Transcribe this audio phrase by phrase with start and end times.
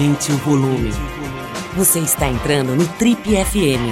[0.00, 0.90] Aumente o volume.
[1.76, 3.84] Você está entrando no Trip FM.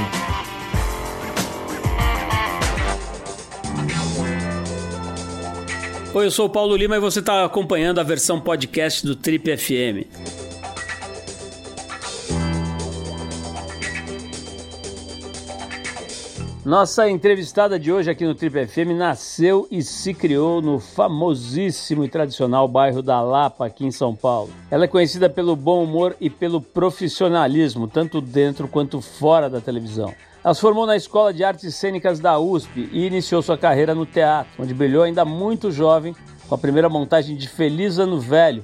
[6.15, 9.55] Oi, eu sou o Paulo Lima e você está acompanhando a versão podcast do Trip
[9.55, 10.28] FM.
[16.69, 22.11] Nossa entrevistada de hoje aqui no Trip FM nasceu e se criou no famosíssimo e
[22.11, 24.51] tradicional bairro da Lapa, aqui em São Paulo.
[24.71, 30.13] Ela é conhecida pelo bom humor e pelo profissionalismo, tanto dentro quanto fora da televisão.
[30.45, 34.05] Ela se formou na Escola de Artes Cênicas da USP e iniciou sua carreira no
[34.05, 36.15] teatro, onde brilhou ainda muito jovem
[36.47, 38.63] com a primeira montagem de Feliz Ano Velho,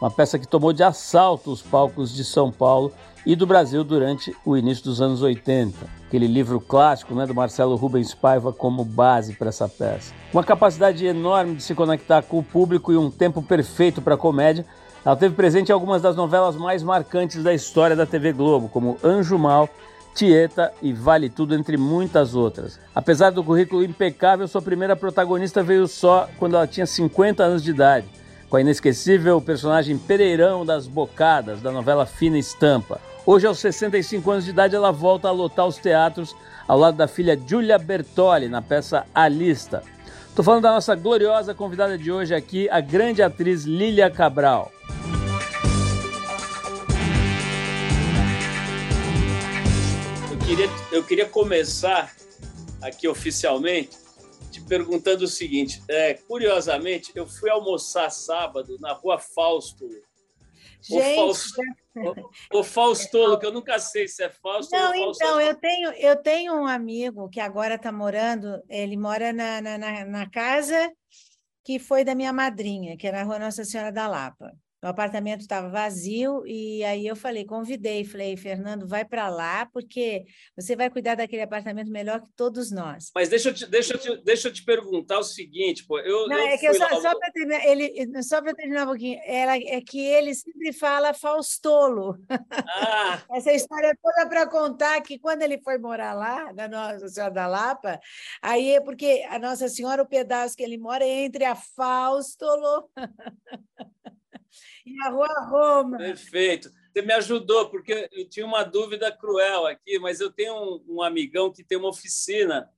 [0.00, 2.92] uma peça que tomou de assalto os palcos de São Paulo
[3.26, 5.76] e do Brasil durante o início dos anos 80.
[6.06, 10.12] Aquele livro clássico né, do Marcelo Rubens Paiva como base para essa peça.
[10.32, 14.18] Uma capacidade enorme de se conectar com o público e um tempo perfeito para a
[14.18, 14.66] comédia,
[15.04, 18.98] ela teve presente em algumas das novelas mais marcantes da história da TV Globo, como
[19.04, 19.68] Anjo Mal,
[20.14, 22.80] Tieta e Vale Tudo, entre muitas outras.
[22.94, 27.70] Apesar do currículo impecável, sua primeira protagonista veio só quando ela tinha 50 anos de
[27.70, 28.06] idade,
[28.48, 33.00] com a inesquecível personagem Pereirão das Bocadas, da novela Fina Estampa.
[33.26, 36.36] Hoje, aos 65 anos de idade, ela volta a lotar os teatros
[36.68, 39.82] ao lado da filha Giulia Bertoli na peça A Lista.
[40.28, 44.70] Estou falando da nossa gloriosa convidada de hoje aqui, a grande atriz Lília Cabral.
[50.30, 52.14] Eu queria, eu queria começar
[52.82, 53.96] aqui oficialmente
[54.50, 59.88] te perguntando o seguinte: é, curiosamente, eu fui almoçar sábado na rua Fausto,
[60.82, 61.62] Gente, o, Fausto,
[61.96, 65.92] o, o Faustolo, que eu nunca sei se é Fausto não, ou então, eu tenho,
[65.92, 70.92] eu tenho um amigo que agora está morando, ele mora na, na, na, casa
[71.62, 74.52] que foi da minha madrinha, que era a Rua Nossa Senhora da Lapa.
[74.84, 80.26] O apartamento estava vazio e aí eu falei, convidei, falei, Fernando, vai para lá porque
[80.54, 83.10] você vai cuidar daquele apartamento melhor que todos nós.
[83.14, 86.28] Mas deixa eu te, deixa eu te, deixa eu te perguntar o seguinte, pô, eu
[86.28, 87.00] não eu é que eu só, lá...
[87.00, 91.14] só para terminar, ele só para terminar um pouquinho, ela, é que ele sempre fala
[91.14, 92.18] Faustolo.
[92.28, 93.22] Ah.
[93.32, 97.46] Essa história toda para contar que quando ele foi morar lá na Nossa Senhora da
[97.46, 97.98] Lapa,
[98.42, 102.90] aí é porque a Nossa Senhora o pedaço que ele mora é entre a Faustolo
[104.84, 105.98] e a Rua Roma.
[105.98, 106.70] Perfeito.
[106.92, 111.02] Você me ajudou, porque eu tinha uma dúvida cruel aqui, mas eu tenho um, um
[111.02, 112.70] amigão que tem uma oficina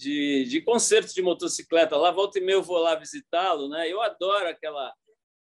[0.00, 1.96] de, de concertos de motocicleta.
[1.96, 3.68] Lá, volta e meia, eu vou lá visitá-lo.
[3.68, 3.90] Né?
[3.90, 4.94] Eu adoro aquela.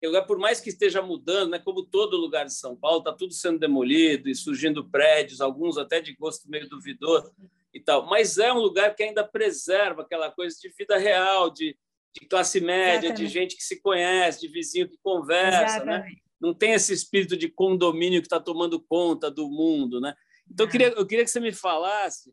[0.03, 1.59] lugar, por mais que esteja mudando, né?
[1.59, 6.01] como todo lugar de São Paulo, está tudo sendo demolido e surgindo prédios, alguns até
[6.01, 7.35] de gosto meio duvidoso
[7.75, 8.07] e tal.
[8.07, 11.77] Mas é um lugar que ainda preserva aquela coisa de vida real, de,
[12.21, 13.19] de classe média, Exatamente.
[13.19, 16.07] de gente que se conhece, de vizinho que conversa, né?
[16.41, 20.15] Não tem esse espírito de condomínio que está tomando conta do mundo, né?
[20.51, 22.33] Então eu queria, eu queria que você me falasse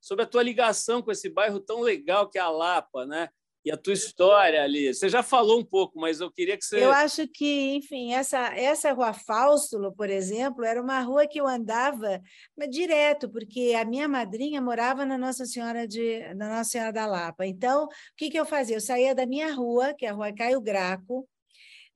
[0.00, 3.28] sobre a tua ligação com esse bairro tão legal que é a Lapa, né?
[3.64, 4.92] E a tua história ali.
[4.92, 6.84] Você já falou um pouco, mas eu queria que você.
[6.84, 11.46] Eu acho que, enfim, essa, essa rua Faustulo, por exemplo, era uma rua que eu
[11.46, 12.20] andava
[12.68, 17.46] direto, porque a minha madrinha morava na Nossa Senhora de na Nossa Senhora da Lapa.
[17.46, 18.76] Então, o que, que eu fazia?
[18.76, 21.26] Eu saía da minha rua, que é a rua Caio Graco,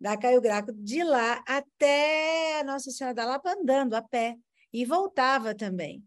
[0.01, 4.37] da Caio Graco, de lá até a Nossa Senhora da Lapa andando a pé.
[4.73, 6.03] E voltava também.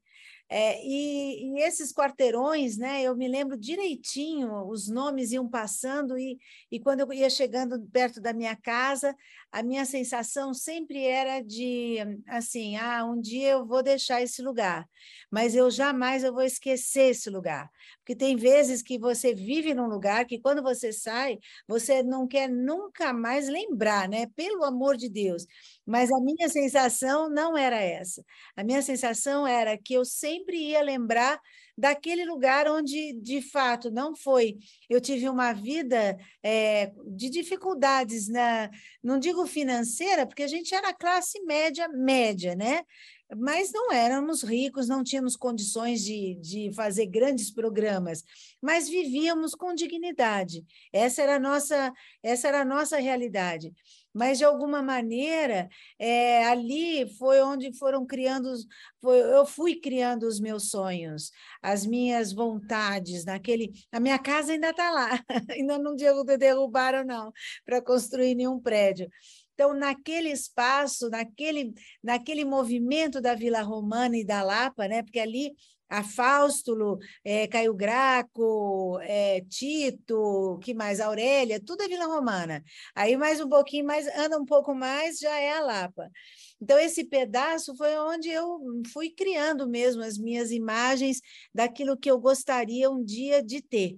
[0.53, 6.37] É, e, e, esses quarteirões, né, eu me lembro direitinho, os nomes iam passando, e,
[6.69, 9.15] e quando eu ia chegando perto da minha casa,
[9.51, 11.97] a minha sensação sempre era de,
[12.27, 14.85] assim, ah, um dia eu vou deixar esse lugar,
[15.29, 17.69] mas eu jamais eu vou esquecer esse lugar.
[17.99, 22.49] Porque tem vezes que você vive num lugar que quando você sai, você não quer
[22.49, 24.27] nunca mais lembrar, né?
[24.35, 25.45] Pelo amor de Deus.
[25.85, 28.23] Mas a minha sensação não era essa.
[28.55, 31.39] A minha sensação era que eu sempre ia lembrar
[31.81, 34.59] daquele lugar onde, de fato, não foi.
[34.87, 38.69] Eu tive uma vida é, de dificuldades, na,
[39.03, 42.83] não digo financeira, porque a gente era classe média, média, né?
[43.37, 48.23] mas não éramos ricos, não tínhamos condições de, de fazer grandes programas,
[48.61, 50.65] mas vivíamos com dignidade.
[50.91, 53.73] Essa era a nossa, essa era a nossa realidade.
[54.13, 58.51] Mas, de alguma maneira, é, ali foi onde foram criando,
[59.01, 61.31] foi, eu fui criando os meus sonhos,
[61.61, 63.71] as minhas vontades, naquele.
[63.91, 65.09] A minha casa ainda está lá,
[65.49, 67.31] ainda não derrubaram, não,
[67.65, 69.09] para construir nenhum prédio.
[69.53, 71.73] Então, naquele espaço, naquele,
[72.03, 75.03] naquele movimento da Vila Romana e da Lapa, né?
[75.03, 75.53] porque ali
[75.91, 81.01] a Faustulo, é, Caio Graco, é, Tito, que mais?
[81.01, 82.63] Aurélia, tudo é Vila Romana.
[82.95, 86.09] Aí mais um pouquinho mais, anda um pouco mais, já é a Lapa.
[86.61, 88.59] Então, esse pedaço foi onde eu
[88.93, 91.19] fui criando mesmo as minhas imagens
[91.53, 93.97] daquilo que eu gostaria um dia de ter.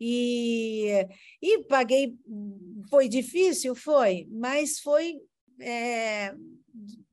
[0.00, 1.06] E,
[1.42, 2.14] e paguei,
[2.88, 3.74] foi difícil?
[3.74, 5.16] Foi, mas foi.
[5.58, 6.34] É,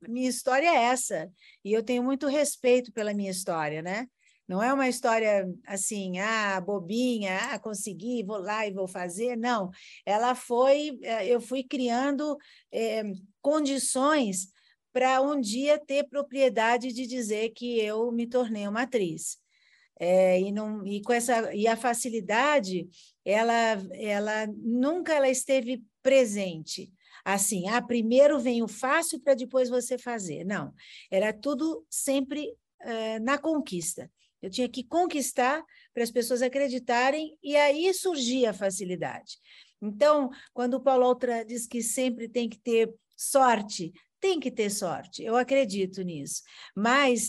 [0.07, 1.31] minha história é essa,
[1.63, 4.07] e eu tenho muito respeito pela minha história, né?
[4.48, 9.38] Não é uma história assim, ah, bobinha, ah, consegui, vou lá e vou fazer.
[9.38, 9.69] Não,
[10.06, 12.38] ela foi, eh, eu fui criando
[12.71, 13.04] é,
[13.42, 14.50] condições
[14.92, 19.38] para um dia ter propriedade de dizer que eu me tornei uma atriz.
[20.00, 22.89] É, e, não, e com essa e a facilidade
[23.24, 23.54] ela
[23.94, 26.92] ela nunca ela esteve presente
[27.23, 30.73] assim ah primeiro vem o fácil para depois você fazer não
[31.11, 34.09] era tudo sempre é, na conquista
[34.41, 39.37] eu tinha que conquistar para as pessoas acreditarem e aí surgia a facilidade
[39.81, 43.93] então quando o Paulo Altra diz que sempre tem que ter sorte
[44.23, 46.43] tem que ter sorte, eu acredito nisso.
[46.73, 47.27] Mas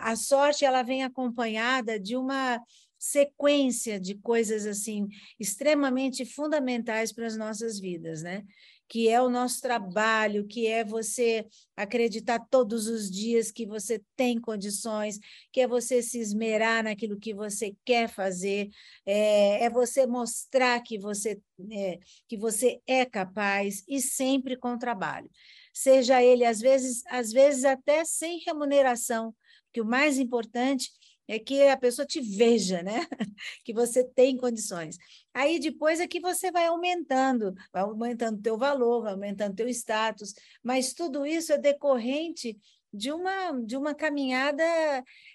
[0.00, 2.60] a sorte ela vem acompanhada de uma
[2.98, 5.06] sequência de coisas assim
[5.38, 8.42] extremamente fundamentais para as nossas vidas, né?
[8.88, 11.46] Que é o nosso trabalho, que é você
[11.76, 15.18] acreditar todos os dias que você tem condições,
[15.52, 18.68] que é você se esmerar naquilo que você quer fazer,
[19.06, 21.40] é, é você mostrar que você
[21.70, 21.98] é,
[22.28, 25.30] que você é capaz e sempre com trabalho.
[25.72, 29.34] Seja ele às vezes, às vezes até sem remuneração,
[29.72, 30.90] que o mais importante
[31.26, 33.06] é que a pessoa te veja, né?
[33.64, 34.98] que você tem condições.
[35.32, 40.34] Aí depois é que você vai aumentando, vai aumentando teu valor, vai aumentando teu status,
[40.62, 42.58] mas tudo isso é decorrente
[42.92, 44.62] de uma de uma caminhada,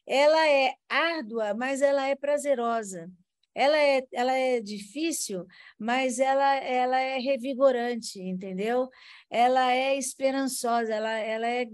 [0.08, 3.12] ela é árdua, mas ela é prazerosa.
[3.54, 5.46] Ela é, ela é difícil,
[5.78, 8.90] mas ela, ela é revigorante, entendeu?
[9.30, 11.66] Ela é esperançosa, ela, ela é,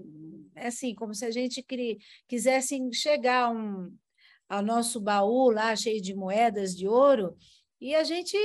[0.56, 1.64] é assim, como se a gente
[2.28, 3.96] quisesse chegar um,
[4.50, 7.36] ao nosso baú lá cheio de moedas de ouro
[7.80, 8.38] e a gente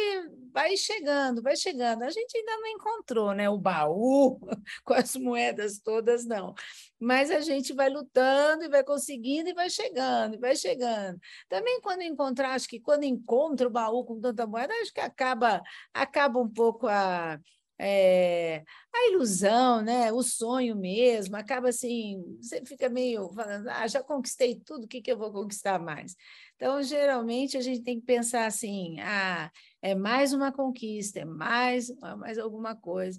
[0.53, 2.03] vai chegando, vai chegando.
[2.03, 4.39] A gente ainda não encontrou né, o baú
[4.85, 6.53] com as moedas todas, não.
[6.99, 11.19] Mas a gente vai lutando e vai conseguindo e vai chegando, e vai chegando.
[11.49, 15.63] Também quando encontrar, acho que quando encontra o baú com tanta moeda, acho que acaba,
[15.95, 17.39] acaba um pouco a,
[17.83, 18.63] é,
[18.95, 20.13] a ilusão, né?
[20.13, 25.01] o sonho mesmo, acaba assim, você fica meio falando, ah, já conquistei tudo, o que,
[25.01, 26.15] que eu vou conquistar mais?
[26.57, 29.51] Então, geralmente, a gente tem que pensar assim: ah,
[29.81, 33.19] é mais uma conquista, é mais, é mais alguma coisa.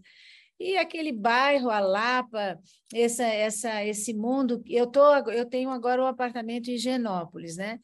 [0.59, 2.59] E aquele bairro, a Lapa,
[2.93, 4.61] essa, essa, esse mundo.
[4.67, 7.79] Eu, tô, eu tenho agora um apartamento em Genópolis, né?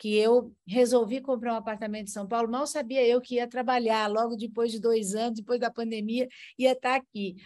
[0.00, 4.06] Que eu resolvi comprar um apartamento em São Paulo, mal sabia eu que ia trabalhar,
[4.06, 6.26] logo depois de dois anos, depois da pandemia,
[6.58, 7.36] ia estar aqui.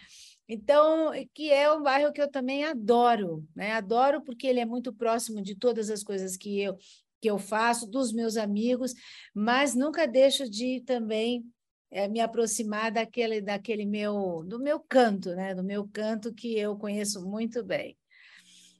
[0.47, 3.73] Então, que é um bairro que eu também adoro, né?
[3.73, 6.77] Adoro porque ele é muito próximo de todas as coisas que eu
[7.21, 8.93] que eu faço, dos meus amigos,
[9.33, 11.43] mas nunca deixo de também
[11.89, 15.55] é, me aproximar daquele, daquele meu, do meu canto, né?
[15.55, 17.97] Do meu canto que eu conheço muito bem.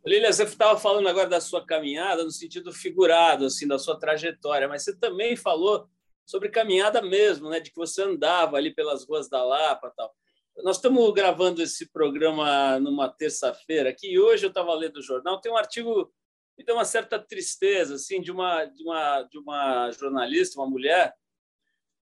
[0.05, 4.67] Lília, você estava falando agora da sua caminhada no sentido figurado, assim, da sua trajetória,
[4.67, 5.89] mas você também falou
[6.23, 7.59] sobre caminhada mesmo, né?
[7.59, 10.15] De que você andava ali pelas ruas da Lapa, tal.
[10.57, 15.41] Nós estamos gravando esse programa numa terça-feira aqui e hoje eu estava lendo o jornal,
[15.41, 16.13] tem um artigo
[16.57, 21.13] me deu uma certa tristeza assim de uma de uma de uma jornalista, uma mulher,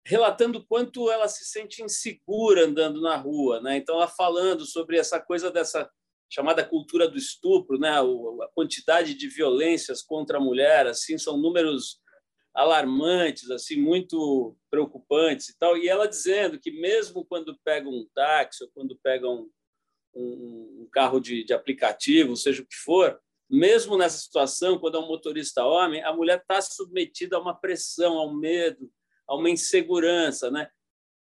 [0.05, 3.77] relatando quanto ela se sente insegura andando na rua, né?
[3.77, 5.89] Então ela falando sobre essa coisa dessa
[6.29, 7.89] chamada cultura do estupro, né?
[7.91, 11.99] A quantidade de violências contra a mulher, assim, são números
[12.53, 15.77] alarmantes, assim, muito preocupantes e tal.
[15.77, 19.49] E ela dizendo que mesmo quando pega um táxi ou quando pega um,
[20.15, 24.99] um, um carro de, de aplicativo, seja o que for, mesmo nessa situação, quando é
[24.99, 28.91] um motorista homem, a mulher está submetida a uma pressão, a um medo,
[29.27, 30.69] a uma insegurança, né?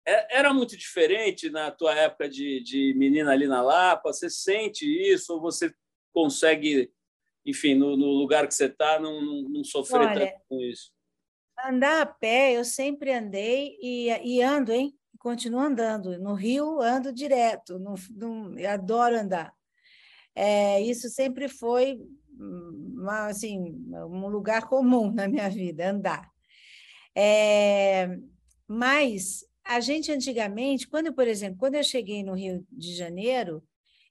[0.07, 4.13] É, era muito diferente na tua época de, de menina ali na Lapa?
[4.13, 5.75] Você sente isso ou você
[6.13, 6.93] consegue,
[7.45, 10.93] enfim, no, no lugar que você está, não, não, não, sofrer Olha, tanto com isso?
[11.65, 14.97] Andar a pé, eu sempre andei e, e ando, hein?
[15.19, 16.17] Continuo andando.
[16.19, 17.79] No Rio, ando direto.
[17.79, 19.53] No, no, eu adoro andar.
[20.37, 21.99] É, isso sempre foi
[22.39, 26.31] uma, assim, um lugar comum na minha vida, andar.
[27.17, 28.19] É,
[28.69, 33.63] mas a gente antigamente, quando, por exemplo, quando eu cheguei no Rio de Janeiro,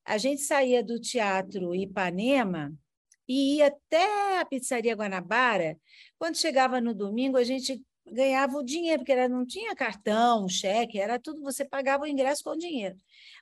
[0.03, 2.73] a gente saía do Teatro Ipanema
[3.27, 5.79] e ia até a Pizzaria Guanabara.
[6.19, 10.99] Quando chegava no domingo, a gente ganhava o dinheiro, porque era, não tinha cartão, cheque,
[10.99, 12.95] era tudo, você pagava o ingresso com dinheiro.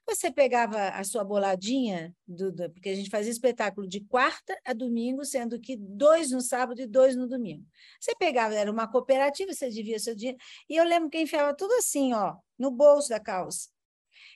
[0.06, 5.24] Você pegava a sua boladinha, do, porque a gente fazia espetáculo de quarta a domingo,
[5.24, 7.66] sendo que dois no sábado e dois no domingo.
[8.00, 10.38] Você pegava, era uma cooperativa, você devia seu dinheiro,
[10.70, 13.70] e eu lembro que enfiava tudo assim, ó, no bolso da calça.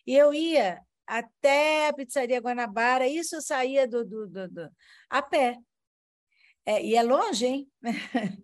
[0.06, 4.70] E eu ia até a pizzaria Guanabara, isso eu saía do, do, do, do
[5.10, 5.58] a pé.
[6.66, 7.72] É, e é longe, hein?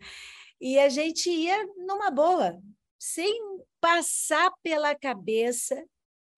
[0.59, 2.61] e a gente ia numa boa,
[2.97, 3.37] sem
[3.81, 5.75] passar pela cabeça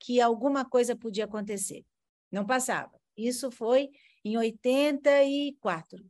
[0.05, 1.83] que alguma coisa podia acontecer.
[2.31, 2.91] Não passava.
[3.17, 3.89] Isso foi
[4.23, 6.05] em 84.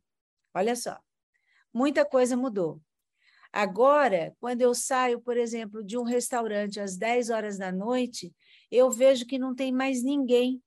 [0.53, 0.99] Olha só,
[1.73, 2.81] muita coisa mudou.
[3.53, 8.35] Agora, quando eu saio, por exemplo, de um restaurante às 10 horas da noite,
[8.69, 10.61] eu vejo que não tem mais ninguém.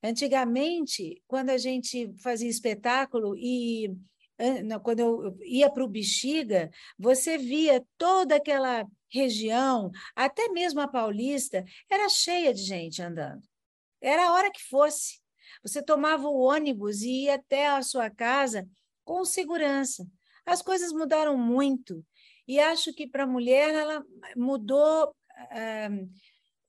[0.00, 3.92] Antigamente, quando a gente fazia espetáculo e
[4.82, 11.64] quando eu ia para o Bexiga, você via toda aquela região, até mesmo a Paulista,
[11.90, 13.42] era cheia de gente andando.
[14.00, 15.20] Era a hora que fosse.
[15.62, 18.68] Você tomava o ônibus e ia até a sua casa
[19.04, 20.06] com segurança.
[20.44, 22.04] As coisas mudaram muito.
[22.46, 24.04] E acho que para a mulher ela
[24.36, 25.14] mudou,
[25.50, 25.88] ah,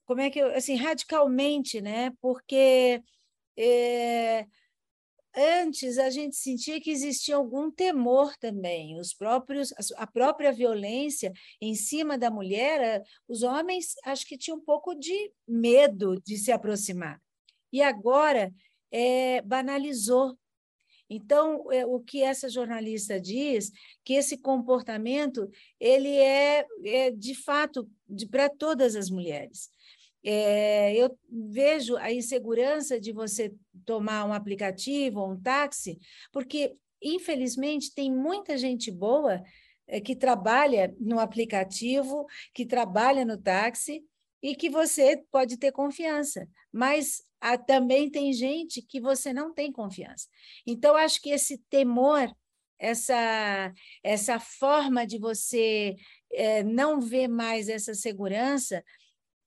[0.05, 2.12] como é que eu, assim, radicalmente, né?
[2.21, 3.03] Porque
[3.57, 4.45] é,
[5.38, 11.75] antes a gente sentia que existia algum temor também, os próprios a própria violência em
[11.75, 17.22] cima da mulher, os homens acho que tinham um pouco de medo de se aproximar.
[17.72, 18.51] E agora
[18.91, 20.38] é, banalizou.
[21.10, 23.72] Então, é, o que essa jornalista diz,
[24.03, 27.89] que esse comportamento ele é, é de fato
[28.29, 29.70] para todas as mulheres.
[30.29, 33.55] É, eu vejo a insegurança de você
[33.86, 35.98] tomar um aplicativo ou um táxi,
[36.34, 39.41] porque, infelizmente, tem muita gente boa
[39.88, 44.03] é, que trabalha no aplicativo, que trabalha no táxi,
[44.43, 49.72] e que você pode ter confiança, mas há, também tem gente que você não tem
[49.72, 50.27] confiança.
[50.65, 52.29] Então, acho que esse temor,
[52.77, 55.96] essa, essa forma de você
[56.34, 58.84] é, não ver mais essa segurança,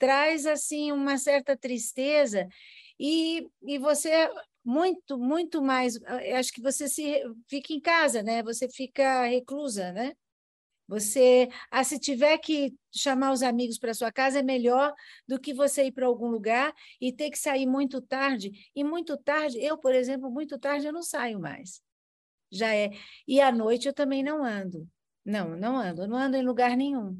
[0.00, 2.48] traz assim uma certa tristeza
[2.98, 4.28] e, e você
[4.64, 5.96] muito muito mais
[6.36, 10.12] acho que você se fica em casa né você fica reclusa né?
[10.90, 14.92] Você ah, se tiver que chamar os amigos para sua casa é melhor
[15.26, 18.50] do que você ir para algum lugar e ter que sair muito tarde.
[18.74, 21.80] E muito tarde eu por exemplo muito tarde eu não saio mais.
[22.50, 22.90] Já é.
[23.26, 24.84] E à noite eu também não ando.
[25.24, 27.16] Não não ando não ando em lugar nenhum.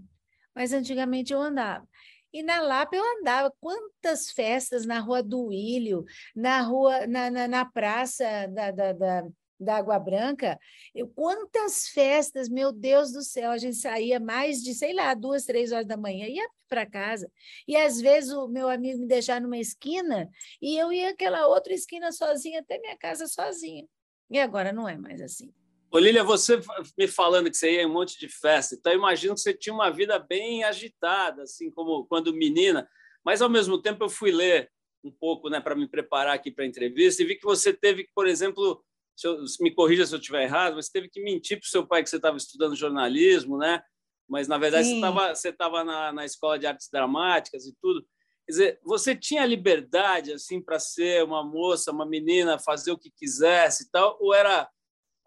[0.53, 1.89] Mas antigamente eu andava
[2.33, 7.49] e na Lapa eu andava, quantas festas na Rua do Wilho, na rua, na, na,
[7.49, 9.25] na praça da, da, da,
[9.59, 10.59] da Água Branca,
[10.95, 15.45] eu, quantas festas, meu Deus do céu, a gente saía mais de, sei lá, duas,
[15.45, 17.31] três horas da manhã, ia para casa.
[17.69, 20.31] E às vezes o meu amigo me deixava numa esquina
[20.63, 23.87] e eu ia aquela outra esquina sozinha até minha casa sozinha.
[24.31, 25.53] E agora não é mais assim.
[25.91, 26.61] Olília, você
[26.97, 29.53] me falando que você ia em um monte de festa, então eu imagino que você
[29.53, 32.89] tinha uma vida bem agitada, assim como quando menina,
[33.25, 34.71] mas ao mesmo tempo eu fui ler
[35.03, 38.05] um pouco né, para me preparar aqui para a entrevista e vi que você teve
[38.05, 38.85] que, por exemplo,
[39.25, 41.87] eu, me corrija se eu estiver errado, mas você teve que mentir para o seu
[41.87, 43.83] pai que você estava estudando jornalismo, né?
[44.31, 45.01] mas na verdade Sim.
[45.01, 48.01] você estava na, na escola de artes dramáticas e tudo.
[48.47, 53.11] Quer dizer, você tinha liberdade assim para ser uma moça, uma menina, fazer o que
[53.11, 54.71] quisesse e tal, ou era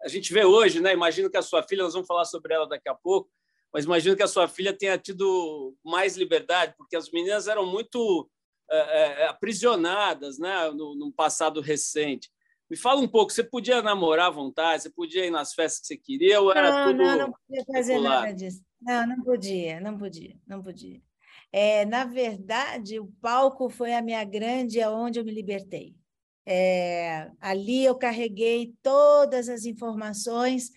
[0.04, 0.92] a gente vê hoje, né?
[0.92, 3.30] Imagino que a sua filha, nós vamos falar sobre ela daqui a pouco,
[3.72, 8.30] mas imagino que a sua filha tenha tido mais liberdade, porque as meninas eram muito
[8.70, 10.70] é, é, aprisionadas, né?
[10.70, 12.30] No, no, passado recente.
[12.70, 15.86] Me fala um pouco, você podia namorar à vontade, você podia ir nas festas que
[15.86, 17.02] você queria, ou era não, tudo.
[17.02, 18.20] Não, não podia fazer popular?
[18.20, 18.62] nada disso.
[18.80, 21.02] Não, não podia, não podia, não podia.
[21.50, 25.94] É, na verdade, o palco foi a minha grande, aonde eu me libertei.
[26.46, 30.70] É, ali eu carreguei todas as informações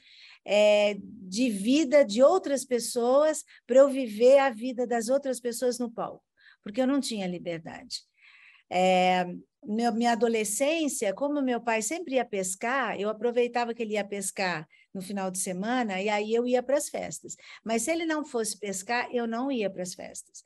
[0.46, 5.92] é, de vida de outras pessoas para eu viver a vida das outras pessoas no
[5.92, 6.24] palco,
[6.64, 8.02] porque eu não tinha liberdade.
[8.70, 9.26] É,
[9.66, 14.68] meu, minha adolescência, como meu pai sempre ia pescar, eu aproveitava que ele ia pescar
[14.94, 17.36] no final de semana e aí eu ia para as festas.
[17.64, 20.44] Mas se ele não fosse pescar, eu não ia para as festas.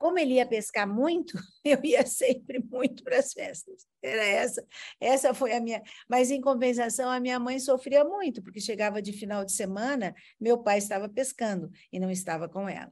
[0.00, 3.86] Como ele ia pescar muito, eu ia sempre muito para as festas.
[4.02, 4.66] Era essa,
[4.98, 5.82] essa foi a minha.
[6.08, 10.56] Mas em compensação, a minha mãe sofria muito, porque chegava de final de semana, meu
[10.56, 12.90] pai estava pescando e não estava com ela.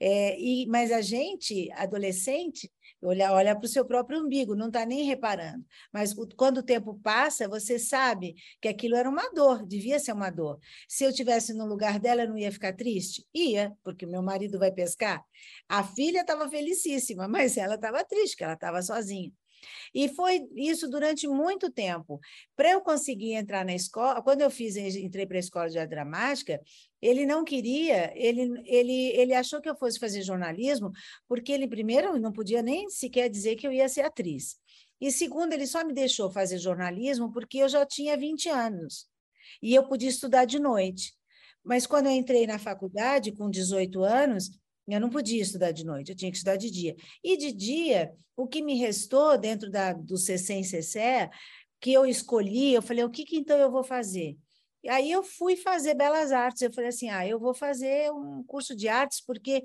[0.00, 4.84] É, e, mas a gente, adolescente, olha, olha para o seu próprio umbigo, não está
[4.86, 5.64] nem reparando.
[5.92, 10.30] Mas quando o tempo passa, você sabe que aquilo era uma dor, devia ser uma
[10.30, 10.58] dor.
[10.88, 13.26] Se eu tivesse no lugar dela, eu não ia ficar triste?
[13.34, 15.24] Ia, porque meu marido vai pescar.
[15.68, 19.32] A filha estava felicíssima, mas ela estava triste, que ela estava sozinha.
[19.94, 22.20] E foi isso durante muito tempo.
[22.56, 25.90] Para eu conseguir entrar na escola, quando eu fiz, entrei para a escola de arte
[25.90, 26.60] dramática,
[27.00, 30.90] ele não queria, ele, ele, ele achou que eu fosse fazer jornalismo,
[31.28, 34.56] porque ele, primeiro, não podia nem sequer dizer que eu ia ser atriz.
[35.00, 39.08] E segundo, ele só me deixou fazer jornalismo porque eu já tinha 20 anos
[39.62, 41.14] e eu podia estudar de noite.
[41.64, 44.50] Mas quando eu entrei na faculdade, com 18 anos,
[44.94, 46.96] eu não podia estudar de noite, eu tinha que estudar de dia.
[47.22, 51.30] E de dia, o que me restou dentro da, do CC em CCE,
[51.80, 54.36] que eu escolhi, eu falei, o que, que então eu vou fazer?
[54.82, 56.62] E aí eu fui fazer belas artes.
[56.62, 59.62] Eu falei assim: ah, eu vou fazer um curso de artes porque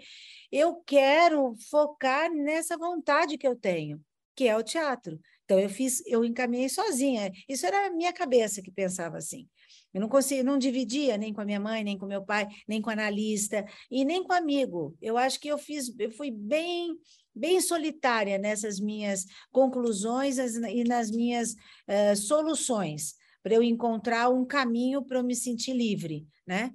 [0.51, 4.01] eu quero focar nessa vontade que eu tenho,
[4.35, 5.19] que é o teatro.
[5.45, 7.31] Então eu fiz, eu encaminhei sozinha.
[7.47, 9.47] Isso era a minha cabeça que pensava assim.
[9.93, 12.81] Eu não conseguia, não dividia nem com a minha mãe, nem com meu pai, nem
[12.81, 14.95] com analista e nem com amigo.
[15.01, 16.97] Eu acho que eu fiz, eu fui bem
[17.37, 25.03] bem solitária nessas minhas conclusões e nas minhas uh, soluções para eu encontrar um caminho
[25.03, 26.73] para eu me sentir livre, né?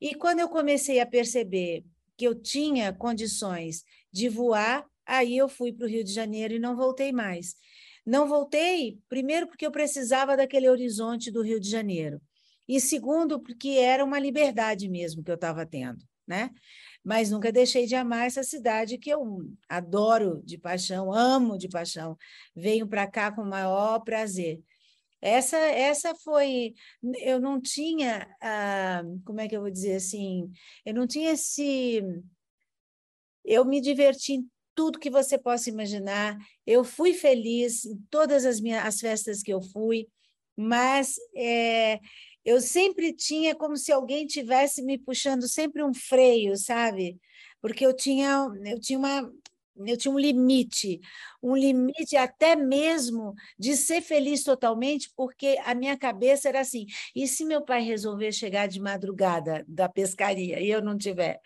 [0.00, 1.84] E quando eu comecei a perceber
[2.16, 6.58] que eu tinha condições de voar, aí eu fui para o Rio de Janeiro e
[6.58, 7.54] não voltei mais.
[8.04, 12.20] Não voltei, primeiro, porque eu precisava daquele horizonte do Rio de Janeiro,
[12.68, 16.50] e segundo, porque era uma liberdade mesmo que eu estava tendo, né?
[17.04, 22.16] Mas nunca deixei de amar essa cidade que eu adoro de paixão, amo de paixão.
[22.54, 24.62] Venho para cá com o maior prazer.
[25.20, 26.74] Essa, essa foi.
[27.20, 28.28] Eu não tinha.
[28.40, 30.50] Ah, como é que eu vou dizer assim?
[30.84, 32.02] Eu não tinha esse.
[33.44, 34.44] Eu me diverti
[34.74, 36.36] tudo que você possa imaginar.
[36.66, 40.08] Eu fui feliz em todas as minhas as festas que eu fui,
[40.56, 42.00] mas é,
[42.44, 47.18] eu sempre tinha como se alguém tivesse me puxando sempre um freio, sabe?
[47.60, 49.32] Porque eu tinha, eu tinha uma,
[49.86, 51.00] eu tinha um limite,
[51.42, 57.26] um limite até mesmo de ser feliz totalmente, porque a minha cabeça era assim: e
[57.26, 61.40] se meu pai resolver chegar de madrugada da pescaria e eu não tiver?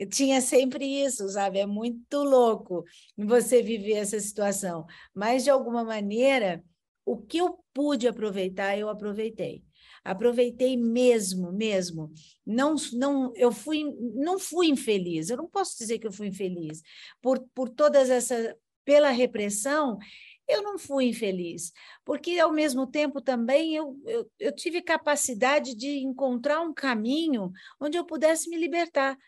[0.00, 1.58] Eu tinha sempre isso, sabe?
[1.58, 2.84] É muito louco
[3.18, 6.64] você viver essa situação, mas de alguma maneira,
[7.04, 9.62] o que eu pude aproveitar, eu aproveitei
[10.02, 12.10] aproveitei mesmo, mesmo.
[12.46, 13.84] Não, não, eu fui,
[14.14, 15.28] não fui infeliz.
[15.28, 16.80] Eu não posso dizer que eu fui infeliz
[17.20, 19.98] por, por todas essa, pela repressão.
[20.48, 21.70] Eu não fui infeliz,
[22.02, 27.98] porque ao mesmo tempo também eu, eu, eu tive capacidade de encontrar um caminho onde
[27.98, 29.18] eu pudesse me libertar.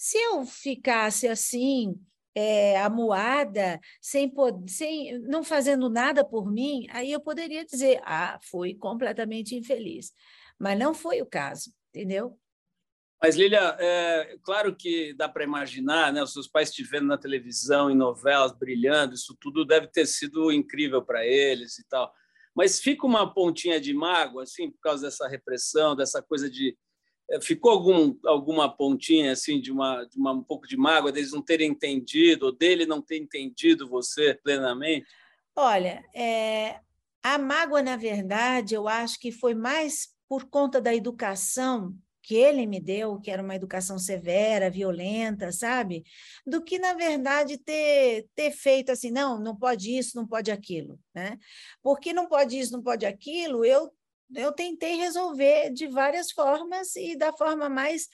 [0.00, 2.00] Se eu ficasse assim,
[2.32, 4.32] é, amuada, sem,
[4.68, 10.12] sem, não fazendo nada por mim, aí eu poderia dizer, ah, fui completamente infeliz.
[10.56, 12.38] Mas não foi o caso, entendeu?
[13.20, 16.22] Mas, Lília, é claro que dá para imaginar, né?
[16.22, 20.52] Os seus pais te vendo na televisão, em novelas, brilhando, isso tudo deve ter sido
[20.52, 22.14] incrível para eles e tal.
[22.54, 26.78] Mas fica uma pontinha de mágoa, assim, por causa dessa repressão, dessa coisa de
[27.42, 31.42] ficou algum, alguma pontinha assim de uma, de uma um pouco de mágoa deles não
[31.42, 35.06] terem entendido ou dele não ter entendido você plenamente?
[35.54, 36.80] Olha, é,
[37.22, 41.94] a mágoa na verdade eu acho que foi mais por conta da educação
[42.28, 46.04] que ele me deu, que era uma educação severa, violenta, sabe?
[46.46, 51.00] Do que, na verdade, ter, ter feito assim, não, não pode isso, não pode aquilo,
[51.14, 51.38] né?
[51.82, 53.90] Porque não pode isso, não pode aquilo, eu
[54.34, 58.08] eu tentei resolver de várias formas e da forma mais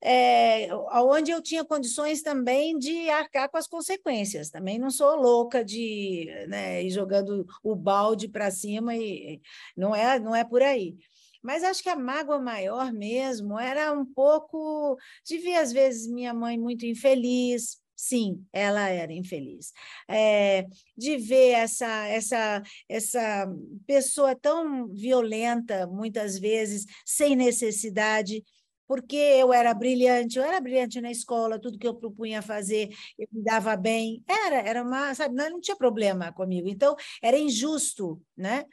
[0.00, 4.50] é, onde eu tinha condições também de arcar com as consequências.
[4.50, 9.40] Também não sou louca de né, ir jogando o balde para cima e
[9.76, 10.96] não é, não é por aí.
[11.42, 16.34] Mas acho que a mágoa maior mesmo era um pouco de ver, às vezes, minha
[16.34, 19.72] mãe muito infeliz, Sim, ela era infeliz.
[20.08, 23.46] É, de ver essa, essa, essa
[23.88, 28.44] pessoa tão violenta, muitas vezes, sem necessidade,
[28.86, 33.26] porque eu era brilhante, eu era brilhante na escola, tudo que eu propunha fazer, eu
[33.32, 34.22] me dava bem.
[34.28, 36.68] Era, era uma, sabe, não tinha problema comigo.
[36.68, 38.64] Então, era injusto, né?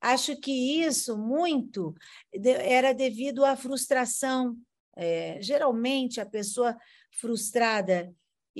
[0.00, 0.52] Acho que
[0.84, 1.94] isso muito
[2.32, 4.56] era devido à frustração.
[4.96, 6.76] É, geralmente, a pessoa
[7.20, 8.12] frustrada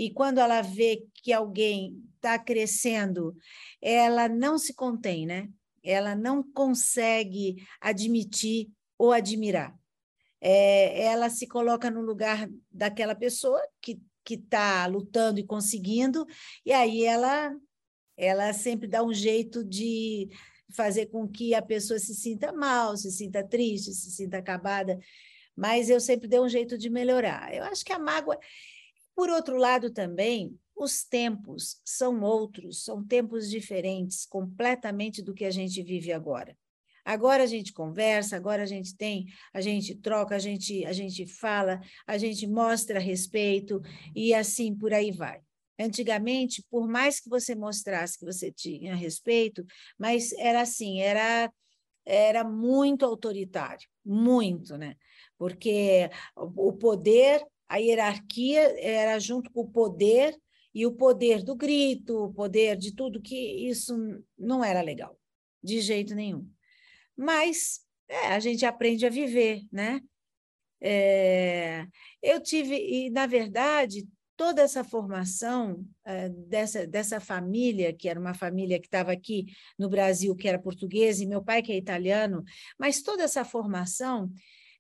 [0.06, 3.37] e quando ela vê que alguém está crescendo,
[3.82, 5.48] ela não se contém, né?
[5.82, 9.76] Ela não consegue admitir ou admirar.
[10.40, 16.26] É, ela se coloca no lugar daquela pessoa que que está lutando e conseguindo,
[16.64, 17.50] e aí ela
[18.14, 20.28] ela sempre dá um jeito de
[20.76, 24.98] fazer com que a pessoa se sinta mal, se sinta triste, se sinta acabada,
[25.56, 27.52] mas eu sempre dei um jeito de melhorar.
[27.54, 28.38] Eu acho que a mágoa.
[29.18, 35.50] Por outro lado, também, os tempos são outros, são tempos diferentes completamente do que a
[35.50, 36.57] gente vive agora.
[37.04, 41.26] Agora a gente conversa, agora a gente tem, a gente troca, a gente, a gente
[41.26, 43.83] fala, a gente mostra respeito
[44.14, 45.40] e assim por aí vai.
[45.76, 49.66] Antigamente, por mais que você mostrasse que você tinha respeito,
[49.98, 51.52] mas era assim, era
[52.07, 54.94] era muito autoritário, muito, né?
[55.37, 60.37] Porque o poder, a hierarquia era junto com o poder
[60.74, 63.94] e o poder do grito, o poder de tudo que isso
[64.38, 65.18] não era legal,
[65.62, 66.48] de jeito nenhum.
[67.16, 70.00] Mas é, a gente aprende a viver, né?
[70.81, 71.85] É,
[72.22, 74.07] eu tive, e na verdade,
[74.38, 79.88] toda essa formação uh, dessa, dessa família, que era uma família que estava aqui no
[79.88, 82.44] Brasil, que era portuguesa, e meu pai que é italiano,
[82.78, 84.33] mas toda essa formação,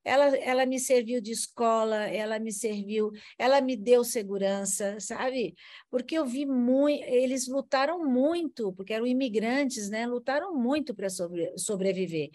[0.04, 5.54] ela, ela me serviu de escola, ela me serviu, ela me deu segurança, sabe?
[5.90, 10.06] Porque eu vi muito, eles lutaram muito, porque eram imigrantes, né?
[10.06, 12.30] Lutaram muito para sobre, sobreviver.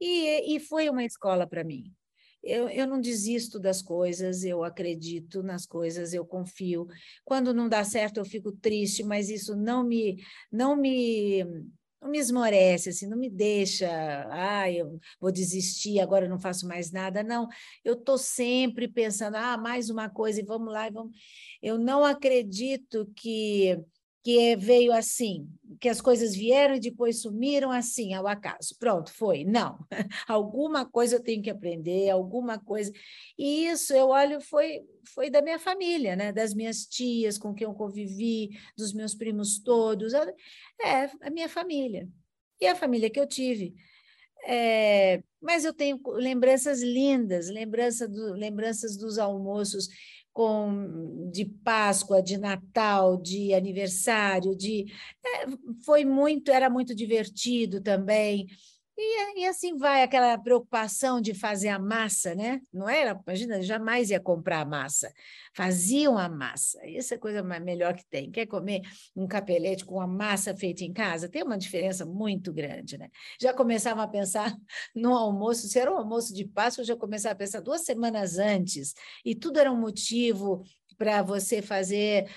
[0.00, 1.92] E, e foi uma escola para mim
[2.42, 6.86] eu, eu não desisto das coisas, eu acredito nas coisas, eu confio.
[7.24, 11.44] Quando não dá certo, eu fico triste, mas isso não me, não me,
[12.00, 13.88] não me esmorece, assim, não me deixa,
[14.30, 17.22] ah, eu vou desistir, agora eu não faço mais nada.
[17.22, 17.48] Não,
[17.84, 21.12] eu estou sempre pensando, ah, mais uma coisa, e vamos lá, e vamos.
[21.62, 23.78] Eu não acredito que
[24.28, 25.48] que veio assim,
[25.80, 28.76] que as coisas vieram e depois sumiram assim, ao acaso.
[28.78, 29.42] Pronto, foi.
[29.42, 29.78] Não,
[30.28, 32.92] alguma coisa eu tenho que aprender, alguma coisa.
[33.38, 34.82] E isso eu olho foi
[35.14, 36.30] foi da minha família, né?
[36.30, 40.12] Das minhas tias com quem eu convivi, dos meus primos todos.
[40.12, 42.06] É, a minha família.
[42.60, 43.74] E a família que eu tive.
[44.46, 49.88] É, mas eu tenho lembranças lindas, lembrança do, lembranças dos almoços
[50.38, 54.86] com de Páscoa, de Natal, de aniversário, de
[55.26, 55.46] é,
[55.84, 58.46] foi muito, era muito divertido também.
[59.00, 62.60] E, e, assim vai aquela preocupação de fazer a massa, né?
[62.72, 65.12] Não era, imagina, jamais ia comprar a massa.
[65.54, 66.84] Faziam a massa.
[66.84, 68.28] Isso é a coisa melhor que tem.
[68.28, 68.82] Quer comer
[69.14, 71.28] um capelete com a massa feita em casa?
[71.28, 73.08] Tem uma diferença muito grande, né?
[73.40, 74.52] Já começava a pensar
[74.96, 78.94] no almoço, se era um almoço de Páscoa, já começava a pensar duas semanas antes.
[79.24, 80.64] E tudo era um motivo
[80.96, 82.28] para você fazer,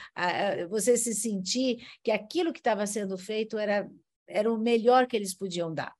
[0.70, 3.90] você se sentir que aquilo que estava sendo feito era,
[4.28, 5.92] era o melhor que eles podiam dar.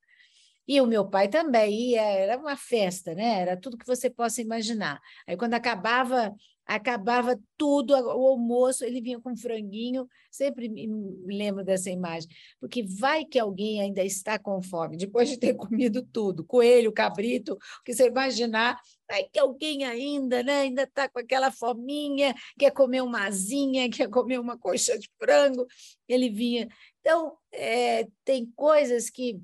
[0.72, 3.42] E o meu pai também ia, era uma festa, né?
[3.42, 5.02] Era tudo que você possa imaginar.
[5.28, 6.34] Aí quando acabava,
[6.66, 10.88] acabava tudo, o almoço, ele vinha com franguinho, sempre me
[11.26, 16.04] lembro dessa imagem, porque vai que alguém ainda está com fome, depois de ter comido
[16.04, 18.80] tudo, coelho, cabrito, o que você imaginar,
[19.10, 24.10] vai que alguém ainda, né, ainda está com aquela fominha, quer comer uma asinha, quer
[24.10, 25.68] comer uma coxa de frango,
[26.08, 26.70] ele vinha.
[27.02, 29.38] Então, é, tem coisas que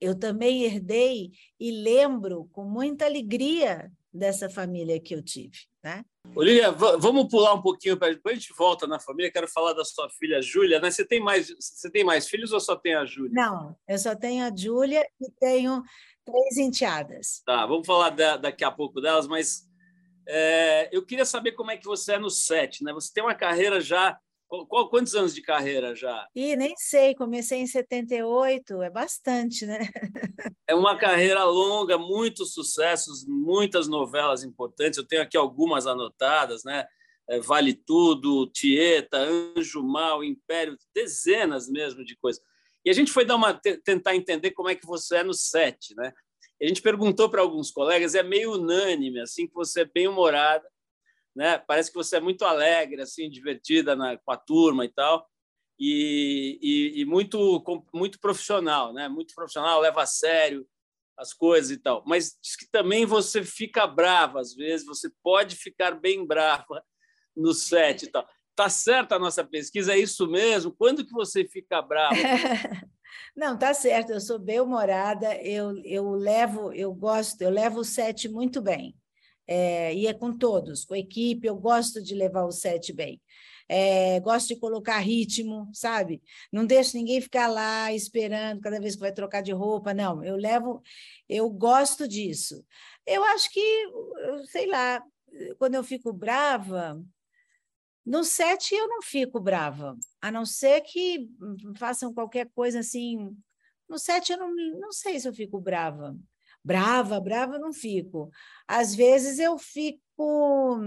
[0.00, 5.68] eu também herdei e lembro com muita alegria dessa família que eu tive.
[5.82, 6.04] Né?
[6.34, 9.30] Olivia, vamos pular um pouquinho para depois a gente volta na família.
[9.30, 10.80] Quero falar da sua filha Júlia.
[10.80, 10.90] Né?
[10.90, 13.32] Você tem mais você tem mais filhos ou só tem a Júlia?
[13.32, 15.82] Não, eu só tenho a Júlia e tenho
[16.24, 17.42] três enteadas.
[17.44, 19.68] Tá, vamos falar da, daqui a pouco delas, mas
[20.28, 22.84] é, eu queria saber como é que você é no set.
[22.84, 22.92] Né?
[22.92, 26.26] Você tem uma carreira já qual, quantos anos de carreira já?
[26.34, 29.78] Ih, nem sei, comecei em 78, é bastante, né?
[30.66, 34.98] É uma carreira longa, muitos sucessos, muitas novelas importantes.
[34.98, 36.86] Eu tenho aqui algumas anotadas, né?
[37.28, 42.42] É, vale Tudo, Tieta, Anjo Mal, Império, dezenas mesmo de coisas.
[42.84, 43.52] E a gente foi dar uma
[43.84, 46.12] tentar entender como é que você é no set, né?
[46.60, 50.66] a gente perguntou para alguns colegas, é meio unânime, assim, que você é bem humorada,
[51.38, 51.56] né?
[51.56, 55.24] Parece que você é muito alegre, assim, divertida na, com a turma e tal,
[55.78, 57.62] e, e, e, muito
[57.94, 59.08] muito profissional, né?
[59.08, 60.66] Muito profissional, leva a sério
[61.16, 62.02] as coisas e tal.
[62.04, 66.84] Mas diz que também você fica brava às vezes, você pode ficar bem brava
[67.36, 68.26] no set e tal.
[68.56, 70.74] Tá certa a nossa pesquisa, é isso mesmo?
[70.76, 72.16] Quando que você fica brava?
[73.36, 77.84] Não, tá certo, eu sou bem humorada, eu, eu levo, eu gosto, eu levo o
[77.84, 78.96] set muito bem
[79.48, 83.20] é, e é com todos, com a equipe, eu gosto de levar o set bem.
[83.70, 86.22] É, gosto de colocar ritmo, sabe?
[86.52, 90.24] Não deixo ninguém ficar lá esperando cada vez que vai trocar de roupa, não.
[90.24, 90.82] Eu levo,
[91.28, 92.64] eu gosto disso.
[93.06, 93.86] Eu acho que,
[94.50, 95.02] sei lá,
[95.58, 97.02] quando eu fico brava,
[98.04, 101.28] No set eu não fico brava, a não ser que
[101.76, 103.36] façam qualquer coisa assim.
[103.86, 106.16] No set eu não, não sei se eu fico brava.
[106.64, 108.30] Brava, brava não fico.
[108.66, 110.80] Às vezes eu fico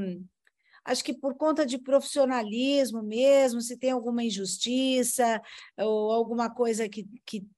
[0.84, 5.42] acho que por conta de profissionalismo mesmo, se tem alguma injustiça
[5.78, 7.08] ou alguma coisa que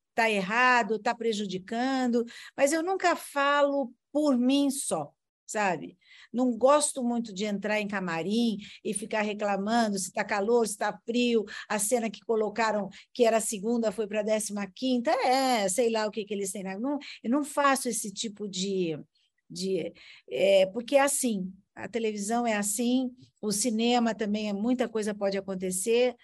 [0.09, 2.23] está errado, está prejudicando,
[2.55, 5.11] mas eu nunca falo por mim só,
[5.45, 5.97] sabe?
[6.33, 10.97] Não gosto muito de entrar em camarim e ficar reclamando se está calor, se está
[11.05, 16.07] frio, a cena que colocaram que era segunda foi para décima quinta, é, sei lá
[16.07, 16.63] o que, que eles têm.
[16.63, 18.97] Não, eu não faço esse tipo de.
[19.49, 19.93] de
[20.29, 25.37] é, porque é assim, a televisão é assim, o cinema também é muita coisa pode
[25.37, 26.15] acontecer.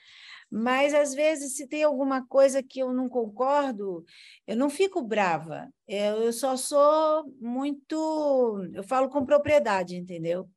[0.51, 4.03] Mas, às vezes, se tem alguma coisa que eu não concordo,
[4.47, 5.69] eu não fico brava.
[5.87, 8.67] Eu só sou muito.
[8.73, 10.49] Eu falo com propriedade, entendeu?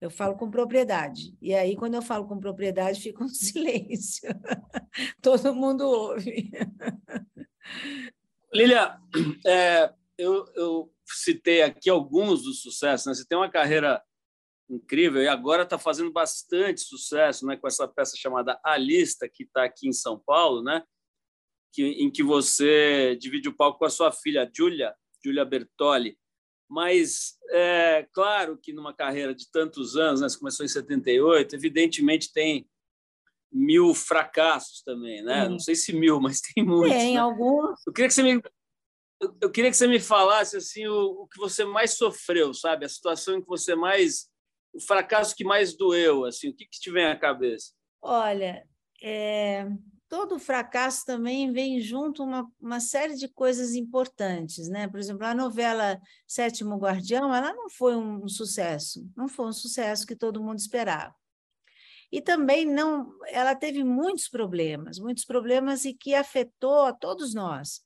[0.00, 1.36] Eu falo com propriedade.
[1.40, 4.28] E aí, quando eu falo com propriedade, fica um silêncio.
[5.22, 6.50] Todo mundo ouve.
[8.52, 8.98] Lilia,
[9.46, 13.06] é, eu, eu, citei aqui alguns dos sucessos.
[13.06, 13.14] Né?
[13.14, 14.02] Você tem uma carreira
[14.68, 19.44] incrível e agora está fazendo bastante sucesso né, com essa peça chamada A Lista, que
[19.44, 20.82] está aqui em São Paulo, né,
[21.72, 26.18] que, em que você divide o palco com a sua filha, Giulia, Giulia Bertoli.
[26.68, 32.32] Mas, é claro que numa carreira de tantos anos, né, você começou em 78, evidentemente
[32.32, 32.68] tem
[33.52, 35.48] mil fracassos também, né?
[35.48, 36.96] Não sei se mil, mas tem muitos.
[36.96, 37.20] Tem né?
[37.20, 37.86] alguns.
[37.86, 38.42] Eu queria que você me
[39.40, 42.84] eu queria que você me falasse assim o, o, que você mais sofreu, sabe?
[42.84, 44.28] A situação em que você mais
[44.76, 47.72] o fracasso que mais doeu, assim, o que, que te vem à cabeça?
[48.02, 48.66] Olha,
[49.02, 49.66] é,
[50.08, 54.86] todo fracasso também vem junto uma, uma série de coisas importantes, né?
[54.86, 60.06] Por exemplo, a novela Sétimo Guardião, ela não foi um sucesso, não foi um sucesso
[60.06, 61.14] que todo mundo esperava.
[62.12, 67.80] E também não, ela teve muitos problemas, muitos problemas e que afetou a todos nós.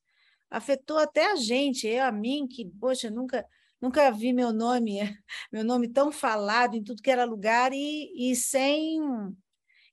[0.50, 3.46] Afetou até a gente, eu, a mim, que, poxa, nunca
[3.80, 4.98] nunca vi meu nome,
[5.52, 9.00] meu nome tão falado em tudo que era lugar e, e sem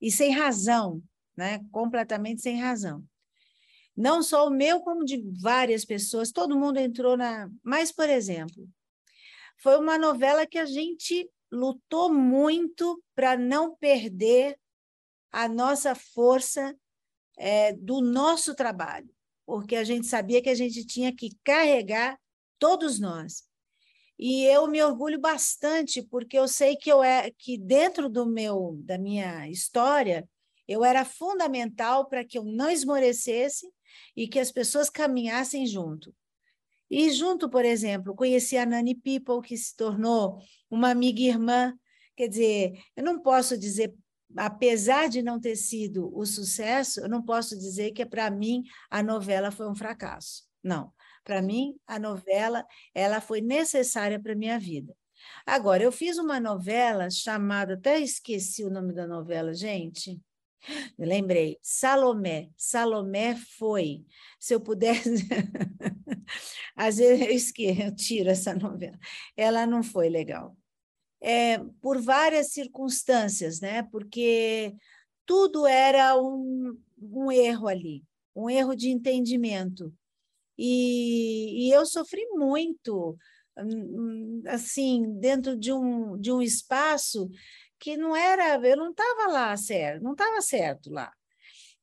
[0.01, 1.01] e sem razão,
[1.35, 1.59] né?
[1.71, 3.03] Completamente sem razão.
[3.95, 7.49] Não só o meu, como de várias pessoas, todo mundo entrou na.
[7.63, 8.67] Mas, por exemplo,
[9.57, 14.59] foi uma novela que a gente lutou muito para não perder
[15.31, 16.77] a nossa força
[17.37, 19.09] é, do nosso trabalho,
[19.45, 22.19] porque a gente sabia que a gente tinha que carregar
[22.59, 23.46] todos nós.
[24.19, 28.79] E eu me orgulho bastante, porque eu sei que eu é que dentro do meu
[28.83, 30.27] da minha história,
[30.67, 33.71] eu era fundamental para que eu não esmorecesse
[34.15, 36.13] e que as pessoas caminhassem junto.
[36.89, 41.77] E junto, por exemplo, conheci a Nani People, que se tornou uma amiga irmã.
[42.15, 43.93] Quer dizer, eu não posso dizer,
[44.35, 49.03] apesar de não ter sido o sucesso, eu não posso dizer que para mim a
[49.03, 50.43] novela foi um fracasso.
[50.63, 50.91] Não.
[51.27, 54.95] Para mim, a novela ela foi necessária para minha vida.
[55.45, 60.21] Agora, eu fiz uma novela chamada, até esqueci o nome da novela, gente.
[60.97, 62.49] Lembrei, Salomé.
[62.55, 64.05] Salomé foi.
[64.39, 65.27] Se eu pudesse.
[66.73, 68.97] Às vezes eu esqueço, eu tiro essa novela.
[69.35, 70.55] Ela não foi legal.
[71.19, 73.83] É, por várias circunstâncias, né?
[73.83, 74.73] Porque
[75.25, 79.93] tudo era um, um erro ali, um erro de entendimento.
[80.57, 83.17] E, e eu sofri muito,
[83.57, 87.29] hum, assim, dentro de um, de um espaço
[87.79, 91.13] que não era, eu não estava lá certo, não estava certo lá.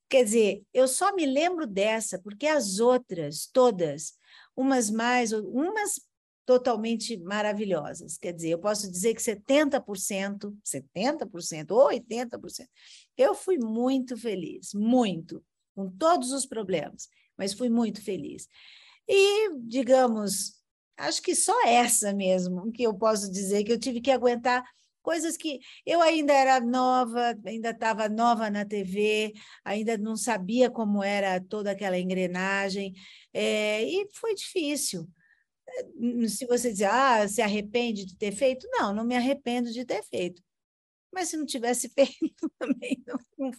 [0.09, 4.13] Quer dizer, eu só me lembro dessa, porque as outras, todas,
[4.55, 5.99] umas mais, umas
[6.45, 8.17] totalmente maravilhosas.
[8.17, 12.67] Quer dizer, eu posso dizer que 70%, 70% ou 80%,
[13.17, 18.47] eu fui muito feliz, muito, com todos os problemas mas fui muito feliz.
[19.07, 20.53] E, digamos,
[20.97, 24.63] acho que só essa mesmo que eu posso dizer que eu tive que aguentar
[25.05, 31.03] coisas que eu ainda era nova, ainda estava nova na TV, ainda não sabia como
[31.03, 32.93] era toda aquela engrenagem,
[33.31, 35.07] é, e foi difícil.
[36.27, 38.67] Se você dizer, ah, se arrepende de ter feito?
[38.71, 40.41] Não, não me arrependo de ter feito.
[41.13, 43.53] Mas se não tivesse feito, também não, não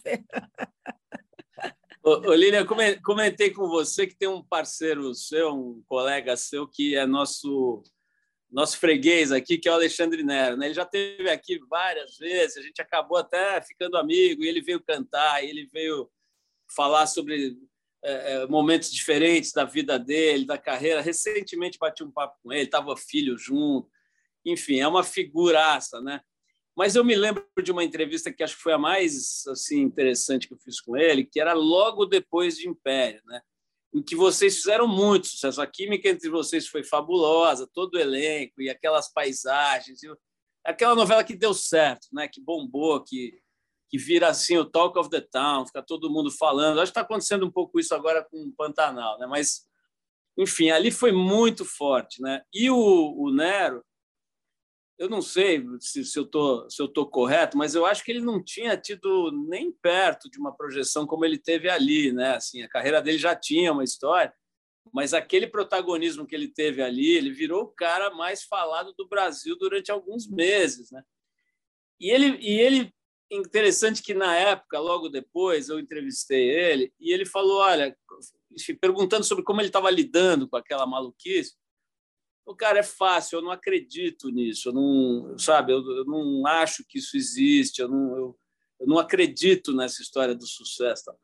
[2.09, 2.65] Olívia,
[3.03, 7.83] comentei com você que tem um parceiro seu, um colega seu, que é nosso
[8.49, 10.55] nosso freguês aqui, que é o Alexandre Nero.
[10.55, 10.67] Né?
[10.67, 14.81] Ele já esteve aqui várias vezes, a gente acabou até ficando amigo, e ele veio
[14.81, 16.09] cantar, ele veio
[16.73, 17.57] falar sobre
[18.01, 21.01] é, é, momentos diferentes da vida dele, da carreira.
[21.01, 23.89] Recentemente bati um papo com ele, estava filho junto.
[24.45, 26.21] Enfim, é uma figuraça, né?
[26.77, 30.47] Mas eu me lembro de uma entrevista que acho que foi a mais assim interessante
[30.47, 33.41] que eu fiz com ele, que era logo depois de Império, né?
[33.91, 35.59] em que vocês fizeram muito sucesso.
[35.59, 40.01] A química entre vocês foi fabulosa, todo o elenco e aquelas paisagens.
[40.63, 42.27] Aquela novela que deu certo, né?
[42.27, 43.41] que bombou, que,
[43.89, 46.79] que vira assim o talk of the town, fica todo mundo falando.
[46.79, 49.25] Acho que está acontecendo um pouco isso agora com o Pantanal, né?
[49.25, 49.65] mas,
[50.37, 52.21] enfim, ali foi muito forte.
[52.21, 52.43] Né?
[52.53, 53.83] E o, o Nero,
[54.97, 58.11] eu não sei se, se eu tô, se eu tô correto, mas eu acho que
[58.11, 62.35] ele não tinha tido nem perto de uma projeção como ele teve ali, né?
[62.35, 64.33] Assim, a carreira dele já tinha uma história,
[64.91, 69.55] mas aquele protagonismo que ele teve ali, ele virou o cara mais falado do Brasil
[69.57, 71.03] durante alguns meses, né?
[71.99, 72.93] E ele, e ele
[73.31, 77.95] interessante que na época, logo depois, eu entrevistei ele e ele falou, olha,
[78.79, 81.55] perguntando sobre como ele estava lidando com aquela maluquice,
[82.47, 86.83] o cara é fácil, eu não acredito nisso, eu não, sabe, eu, eu não acho
[86.87, 88.39] que isso existe, eu não, eu,
[88.79, 91.03] eu, não acredito nessa história do sucesso.
[91.05, 91.19] Tal.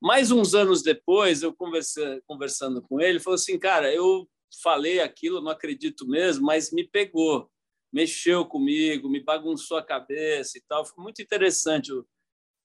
[0.00, 4.26] Mais uns anos depois, eu conversando com ele, ele falou assim, cara, eu
[4.62, 7.50] falei aquilo, não acredito mesmo, mas me pegou,
[7.92, 10.86] mexeu comigo, me bagunçou a cabeça e tal.
[10.86, 12.06] Foi muito interessante o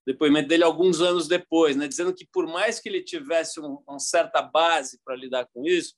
[0.06, 4.00] depoimento dele alguns anos depois, né, dizendo que por mais que ele tivesse um, uma
[4.00, 5.94] certa base para lidar com isso,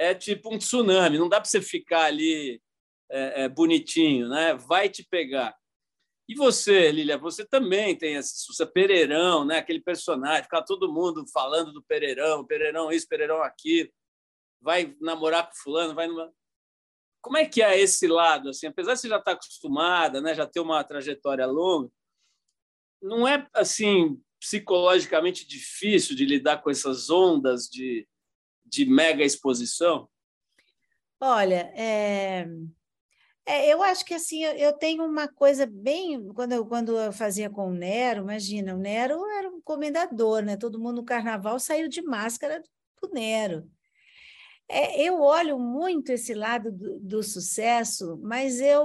[0.00, 2.58] é tipo um tsunami, não dá para você ficar ali
[3.10, 4.54] é, é, bonitinho, né?
[4.54, 5.54] vai te pegar.
[6.26, 9.58] E você, Lilia, você também tem esse sucesso, Pereirão, né?
[9.58, 13.90] aquele personagem, ficar todo mundo falando do Pereirão, Pereirão isso, Pereirão aquilo,
[14.58, 16.32] vai namorar com fulano, vai numa...
[17.20, 18.48] Como é que é esse lado?
[18.48, 20.34] Assim, apesar de você já estar acostumada, né?
[20.34, 21.92] já ter uma trajetória longa,
[23.02, 28.08] não é assim psicologicamente difícil de lidar com essas ondas de,
[28.70, 30.08] de mega exposição?
[31.20, 32.46] Olha, é...
[33.46, 36.28] É, eu acho que assim, eu tenho uma coisa bem.
[36.34, 40.56] Quando eu, quando eu fazia com o Nero, imagina, o Nero era um comendador, né?
[40.56, 42.62] Todo mundo no carnaval saiu de máscara
[43.02, 43.68] do Nero.
[44.68, 48.80] É, eu olho muito esse lado do, do, sucesso, mas eu.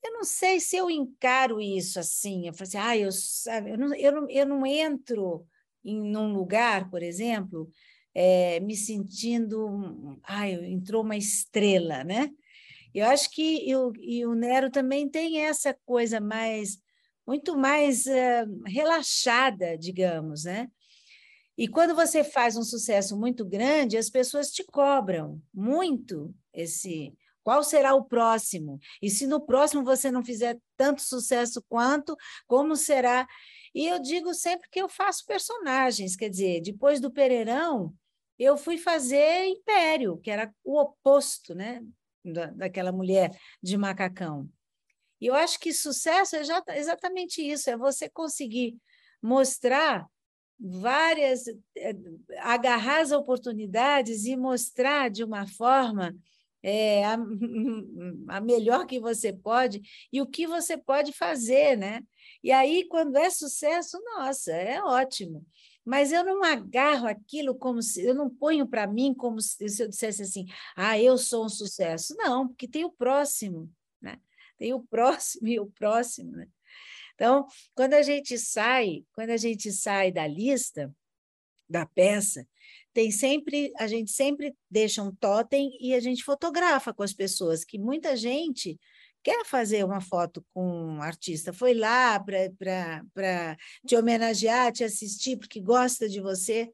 [0.00, 2.46] Eu não sei se eu encaro isso assim.
[2.46, 5.44] Eu falo assim, ah, eu, sabe, eu, não, eu, não, eu não entro
[5.84, 7.68] em um lugar, por exemplo,
[8.20, 12.28] é, me sentindo, ai, entrou uma estrela, né?
[12.92, 16.78] Eu acho que eu, e o Nero também tem essa coisa mais,
[17.24, 20.68] muito mais uh, relaxada, digamos, né?
[21.56, 27.62] E quando você faz um sucesso muito grande, as pessoas te cobram muito esse qual
[27.62, 28.80] será o próximo?
[29.00, 32.16] E se no próximo você não fizer tanto sucesso quanto,
[32.48, 33.28] como será?
[33.72, 37.94] E eu digo sempre que eu faço personagens, quer dizer, depois do Pereirão,
[38.38, 41.82] eu fui fazer Império, que era o oposto né,
[42.24, 44.48] da, daquela mulher de macacão.
[45.20, 48.76] E eu acho que sucesso é já, exatamente isso, é você conseguir
[49.20, 50.06] mostrar
[50.58, 51.92] várias, é,
[52.38, 56.16] agarrar as oportunidades e mostrar de uma forma
[56.62, 57.14] é, a,
[58.28, 59.80] a, melhor que você pode
[60.12, 62.02] e o que você pode fazer, né?
[62.42, 65.44] E aí, quando é sucesso, nossa, é ótimo
[65.88, 69.82] mas eu não agarro aquilo como se eu não ponho para mim como se, se,
[69.82, 70.44] eu dissesse assim,
[70.76, 72.14] ah, eu sou um sucesso.
[72.14, 74.20] Não, porque tem o próximo, né?
[74.58, 76.46] Tem o próximo e o próximo, né?
[77.14, 80.94] Então, quando a gente sai, quando a gente sai da lista
[81.66, 82.46] da peça,
[82.92, 87.64] tem sempre, a gente sempre deixa um totem e a gente fotografa com as pessoas,
[87.64, 88.78] que muita gente
[89.28, 95.60] quer fazer uma foto com um artista, foi lá para te homenagear, te assistir, porque
[95.60, 96.72] gosta de você,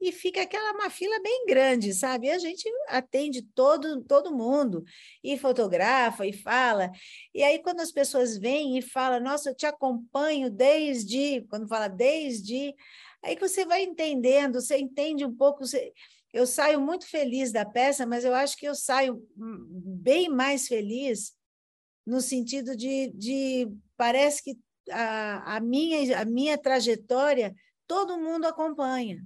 [0.00, 2.26] e fica aquela uma fila bem grande, sabe?
[2.26, 4.82] E a gente atende todo, todo mundo,
[5.22, 6.90] e fotografa, e fala.
[7.32, 11.86] E aí, quando as pessoas vêm e falam, nossa, eu te acompanho desde, quando fala
[11.86, 12.74] desde,
[13.22, 15.64] aí que você vai entendendo, você entende um pouco.
[15.64, 15.92] Você,
[16.32, 20.66] eu saio muito feliz da peça, mas eu acho que eu saio hum, bem mais
[20.66, 21.40] feliz
[22.06, 24.58] no sentido de, de parece que
[24.90, 27.54] a, a, minha, a minha trajetória
[27.86, 29.24] todo mundo acompanha.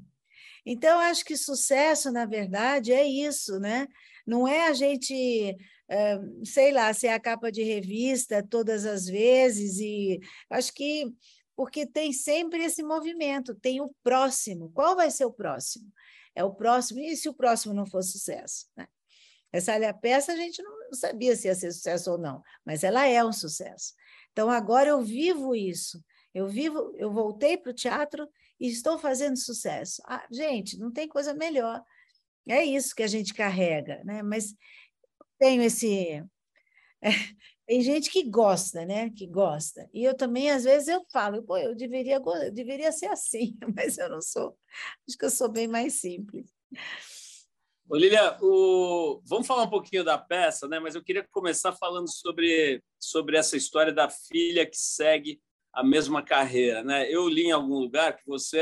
[0.64, 3.86] Então, acho que sucesso, na verdade, é isso, né?
[4.26, 5.56] Não é a gente,
[6.44, 10.18] sei lá, ser a capa de revista todas as vezes, e
[10.50, 11.04] acho que
[11.54, 14.70] porque tem sempre esse movimento, tem o próximo.
[14.74, 15.90] Qual vai ser o próximo?
[16.34, 18.66] É o próximo, e se o próximo não for sucesso?
[18.76, 18.86] Né?
[19.52, 23.06] Essa a peça a gente não sabia se ia ser sucesso ou não, mas ela
[23.06, 23.94] é um sucesso.
[24.32, 26.02] Então agora eu vivo isso.
[26.34, 28.28] Eu vivo, eu voltei para o teatro
[28.60, 30.02] e estou fazendo sucesso.
[30.06, 31.82] Ah, gente, não tem coisa melhor.
[32.48, 34.22] É isso que a gente carrega, né?
[34.22, 34.54] Mas
[35.38, 36.22] tenho esse
[37.02, 37.10] é,
[37.66, 39.10] Tem gente que gosta, né?
[39.10, 39.88] Que gosta.
[39.92, 43.98] E eu também, às vezes, eu falo, pô, eu deveria, eu deveria ser assim, mas
[43.98, 44.56] eu não sou.
[45.08, 46.46] Acho que eu sou bem mais simples.
[47.88, 49.22] Olívia, o...
[49.24, 50.80] vamos falar um pouquinho da peça, né?
[50.80, 55.40] Mas eu queria começar falando sobre, sobre essa história da filha que segue
[55.72, 57.08] a mesma carreira, né?
[57.08, 58.60] Eu li em algum lugar que você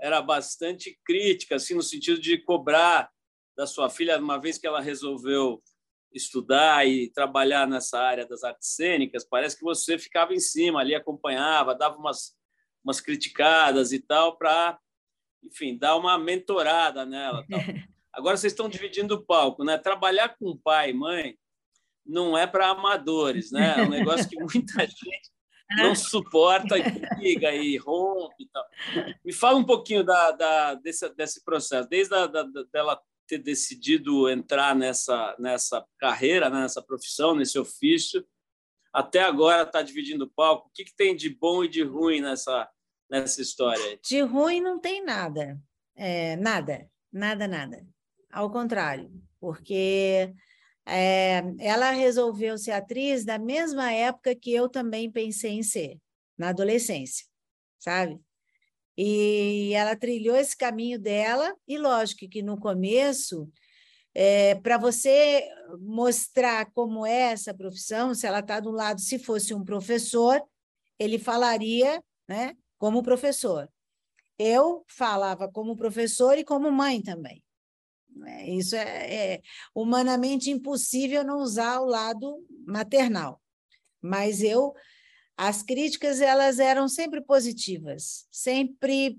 [0.00, 3.08] era bastante crítica, assim, no sentido de cobrar
[3.56, 5.62] da sua filha, uma vez que ela resolveu
[6.12, 10.92] estudar e trabalhar nessa área das artes cênicas, parece que você ficava em cima ali,
[10.92, 12.34] acompanhava, dava umas,
[12.82, 14.76] umas criticadas e tal, para,
[15.44, 17.46] enfim, dar uma mentorada nela.
[17.48, 17.60] Tal.
[18.12, 19.78] Agora vocês estão dividindo o palco, né?
[19.78, 21.38] Trabalhar com pai e mãe
[22.04, 23.76] não é para amadores, né?
[23.78, 25.30] É um negócio que muita gente
[25.76, 26.82] não suporta e
[27.16, 28.64] briga e rompe e tal.
[29.24, 32.42] Me fala um pouquinho da, da desse, desse processo, desde a, da,
[32.72, 38.26] dela ter decidido entrar nessa, nessa carreira, né, nessa profissão, nesse ofício,
[38.92, 40.68] até agora está dividindo o palco.
[40.68, 42.68] O que, que, tem de bom e de ruim nessa,
[43.08, 44.00] nessa história?
[44.02, 45.56] De ruim não tem nada.
[45.94, 47.86] É, nada, nada, nada.
[48.30, 49.10] Ao contrário,
[49.40, 50.32] porque
[50.86, 55.98] é, ela resolveu ser atriz da mesma época que eu também pensei em ser,
[56.38, 57.26] na adolescência,
[57.78, 58.20] sabe?
[58.96, 63.50] E ela trilhou esse caminho dela, e lógico que no começo,
[64.14, 65.48] é, para você
[65.80, 70.42] mostrar como é essa profissão, se ela está do lado, se fosse um professor,
[70.98, 73.68] ele falaria né, como professor.
[74.38, 77.42] Eu falava como professor e como mãe também.
[78.20, 79.42] Né, isso é, é
[79.74, 83.40] humanamente impossível não usar o lado maternal.
[84.00, 84.74] Mas eu
[85.36, 89.18] as críticas elas eram sempre positivas, sempre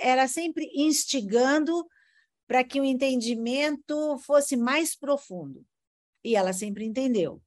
[0.00, 1.86] era sempre instigando
[2.48, 5.62] para que o entendimento fosse mais profundo.
[6.24, 7.42] E ela sempre entendeu.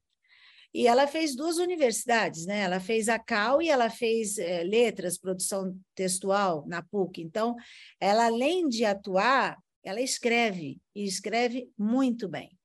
[0.73, 2.61] E ela fez duas universidades, né?
[2.61, 7.21] Ela fez a Cal e ela fez é, letras, produção textual na PUC.
[7.21, 7.55] Então,
[7.99, 12.57] ela além de atuar, ela escreve e escreve muito bem.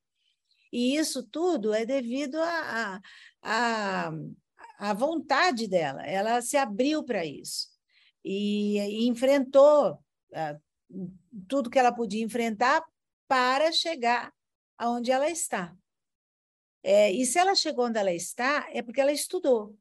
[0.71, 3.01] E isso tudo é devido a,
[3.43, 4.11] a, a
[4.79, 7.67] a vontade dela, ela se abriu para isso
[8.23, 9.91] e, e enfrentou
[10.31, 10.61] uh,
[11.49, 12.81] tudo que ela podia enfrentar
[13.27, 14.33] para chegar
[14.77, 15.75] aonde ela está.
[16.81, 19.77] É, e se ela chegou onde ela está, é porque ela estudou.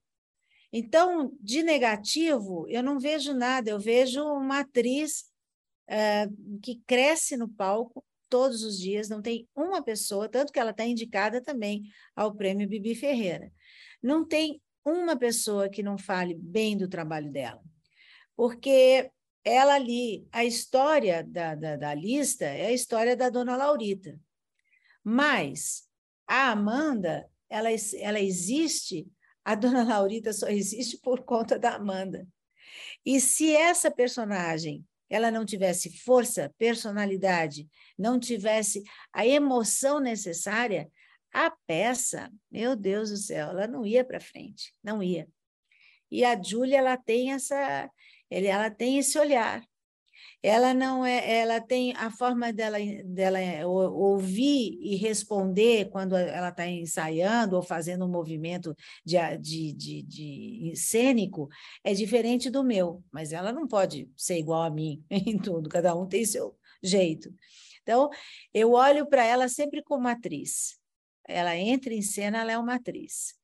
[0.73, 5.31] Então, de negativo, eu não vejo nada, eu vejo uma atriz
[5.89, 10.71] uh, que cresce no palco todos os dias, não tem uma pessoa, tanto que ela
[10.71, 11.85] está indicada também
[12.15, 13.51] ao prêmio Bibi Ferreira.
[14.03, 17.63] Não tem uma pessoa que não fale bem do trabalho dela.
[18.37, 19.11] Porque
[19.45, 24.19] ela ali, a história da, da, da lista é a história da dona Laurita.
[25.03, 25.89] Mas
[26.27, 27.69] a Amanda, ela,
[27.99, 29.09] ela existe,
[29.45, 32.27] a dona Laurita só existe por conta da Amanda.
[33.05, 38.83] E se essa personagem ela não tivesse força, personalidade, não tivesse
[39.13, 40.91] a emoção necessária,
[41.33, 45.29] a peça, meu Deus do céu, ela não ia para frente, não ia.
[46.11, 47.91] E a Júlia, ela tem essa,
[48.31, 49.63] ela tem esse olhar.
[50.43, 56.67] Ela não é, ela tem a forma dela, dela ouvir e responder quando ela está
[56.67, 58.75] ensaiando ou fazendo um movimento
[59.05, 61.49] de, de, de, de cênico
[61.83, 65.95] é diferente do meu, mas ela não pode ser igual a mim em tudo, cada
[65.95, 67.35] um tem seu jeito.
[67.83, 68.11] Então,
[68.55, 70.79] eu olho para ela sempre como atriz
[71.29, 73.35] ela entra em cena, ela é uma atriz.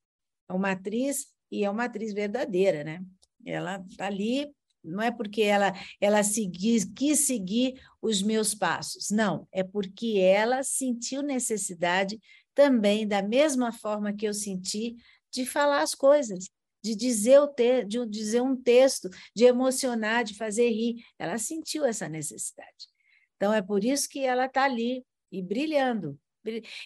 [0.48, 3.04] É uma atriz e é uma atriz verdadeira, né?
[3.44, 4.50] Ela está ali,
[4.84, 10.62] não é porque ela, ela segui, quis seguir os meus passos, não, é porque ela
[10.62, 12.20] sentiu necessidade
[12.54, 14.96] também, da mesma forma que eu senti,
[15.32, 16.48] de falar as coisas,
[16.82, 21.02] de dizer, o te, de dizer um texto, de emocionar, de fazer rir.
[21.18, 22.88] Ela sentiu essa necessidade.
[23.36, 26.18] Então, é por isso que ela está ali e brilhando,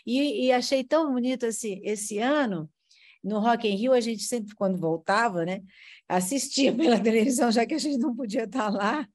[0.07, 2.71] e, e achei tão bonito assim, esse ano,
[3.23, 5.62] no Rock in Rio, a gente sempre, quando voltava, né,
[6.09, 9.07] assistia pela televisão, já que a gente não podia estar lá.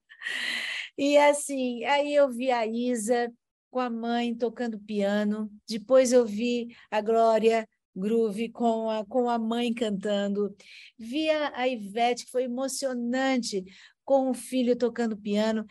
[0.96, 3.32] E assim, aí eu vi a Isa
[3.70, 9.38] com a mãe tocando piano, depois eu vi a Glória Groove com a, com a
[9.38, 10.54] mãe cantando,
[10.98, 13.64] vi a, Ivete, que foi emocionante,
[14.04, 15.64] com o filho tocando piano.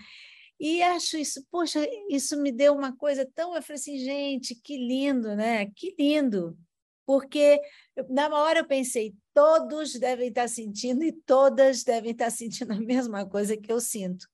[0.59, 3.55] E acho isso, poxa, isso me deu uma coisa tão.
[3.55, 5.65] Eu falei assim, gente, que lindo, né?
[5.75, 6.57] Que lindo.
[7.05, 7.59] Porque
[8.09, 13.27] na hora eu pensei, todos devem estar sentindo e todas devem estar sentindo a mesma
[13.27, 14.27] coisa que eu sinto.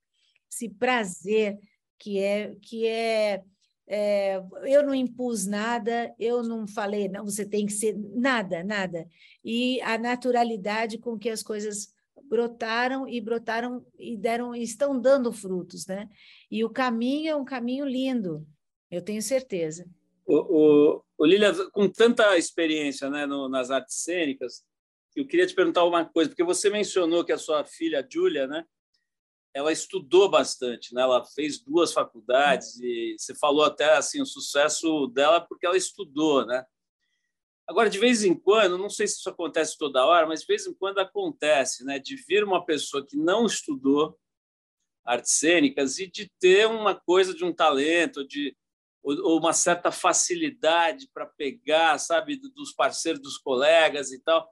[0.52, 1.58] Esse prazer
[1.98, 3.44] que é, que é
[3.92, 9.08] é, eu não impus nada, eu não falei, não, você tem que ser nada, nada.
[9.44, 11.92] E a naturalidade com que as coisas
[12.30, 16.08] brotaram e brotaram e deram, estão dando frutos, né?
[16.52, 18.46] E o caminho é um caminho lindo,
[18.92, 19.90] eu tenho certeza.
[20.24, 24.64] O, o, o com tanta experiência né, no, nas artes cênicas,
[25.16, 28.64] eu queria te perguntar uma coisa, porque você mencionou que a sua filha, Júlia, né,
[29.54, 31.02] ela estudou bastante, né?
[31.02, 36.46] Ela fez duas faculdades e você falou até assim o sucesso dela porque ela estudou,
[36.46, 36.64] né?
[37.68, 40.66] Agora, de vez em quando, não sei se isso acontece toda hora, mas de vez
[40.66, 42.00] em quando acontece, né?
[42.00, 44.18] De vir uma pessoa que não estudou
[45.04, 48.56] artes cênicas e de ter uma coisa de um talento, de
[49.04, 54.50] ou uma certa facilidade para pegar, sabe, dos parceiros, dos colegas e tal.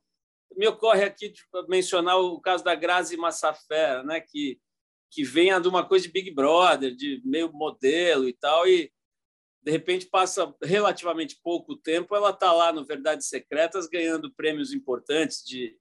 [0.55, 1.33] Me ocorre aqui
[1.67, 4.59] mencionar o caso da Grazi Massafera, né, que
[5.09, 8.91] que venha de uma coisa de Big Brother, de meio modelo e tal, e
[9.61, 15.43] de repente passa relativamente pouco tempo, ela está lá no Verdades Secretas ganhando prêmios importantes
[15.45, 15.77] de,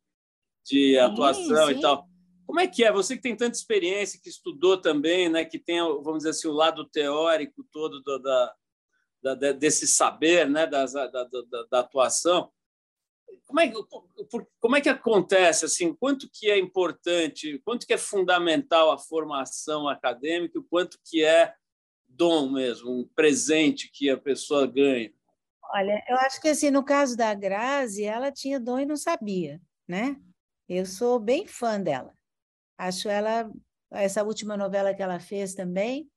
[0.64, 1.72] de atuação sim.
[1.74, 2.08] e tal.
[2.46, 2.92] Como é que é?
[2.92, 6.52] Você que tem tanta experiência, que estudou também, né, que tem, vamos dizer assim, o
[6.52, 8.54] lado teórico todo do, da,
[9.34, 11.24] da, desse saber, né, da, da, da,
[11.70, 12.50] da atuação.
[13.46, 13.72] Como é,
[14.60, 15.94] como é que acontece assim?
[15.94, 21.52] Quanto que é importante, quanto que é fundamental a formação acadêmica, o quanto que é
[22.08, 25.12] dom mesmo, um presente que a pessoa ganha?
[25.72, 29.60] Olha, eu acho que assim, no caso da Grazi, ela tinha dom e não sabia,
[29.86, 30.16] né?
[30.68, 32.15] Eu sou bem fã dela.
[32.78, 33.50] Acho ela
[33.90, 36.10] essa última novela que ela fez também,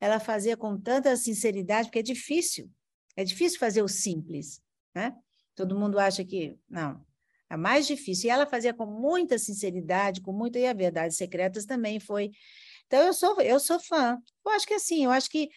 [0.00, 2.70] ela fazia com tanta sinceridade, porque é difícil.
[3.16, 4.62] É difícil fazer o simples,
[4.94, 5.16] né?
[5.54, 7.04] Todo mundo acha que não,
[7.50, 8.28] é mais difícil.
[8.28, 12.30] E ela fazia com muita sinceridade, com muita e a verdade secretas também foi.
[12.86, 14.18] Então eu sou eu sou fã.
[14.44, 15.50] Eu acho que assim, eu acho que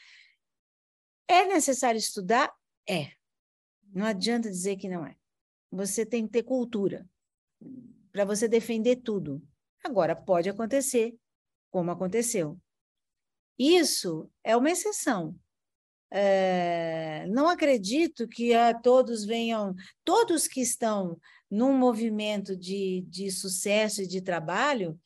[1.28, 2.52] é necessário estudar,
[2.90, 3.12] é.
[3.94, 5.16] Não adianta dizer que não é.
[5.72, 7.08] Você tem que ter cultura
[8.12, 9.42] para você defender tudo.
[9.84, 11.16] Agora pode acontecer,
[11.70, 12.60] como aconteceu.
[13.58, 15.36] Isso é uma exceção.
[16.10, 19.74] É, não acredito que a todos venham,
[20.04, 21.18] todos que estão
[21.50, 25.00] num movimento de, de sucesso e de trabalho,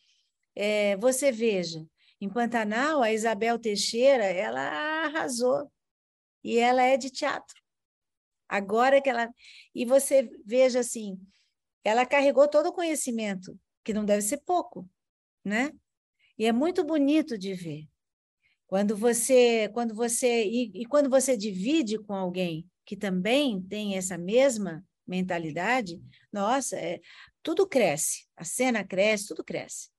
[0.56, 1.86] é, você veja,
[2.20, 4.62] em Pantanal, a Isabel Teixeira, ela
[5.06, 5.70] arrasou,
[6.44, 7.56] e ela é de teatro.
[8.48, 9.30] Agora que ela.
[9.74, 11.20] E você veja assim,
[11.84, 14.90] ela carregou todo o conhecimento, que não deve ser pouco,
[15.44, 15.72] né?
[16.38, 17.88] E é muito bonito de ver.
[18.68, 24.18] Quando você, quando você e, e quando você divide com alguém que também tem essa
[24.18, 26.02] mesma mentalidade,
[26.34, 27.00] nossa, é,
[27.44, 29.90] tudo cresce, a cena cresce, tudo cresce.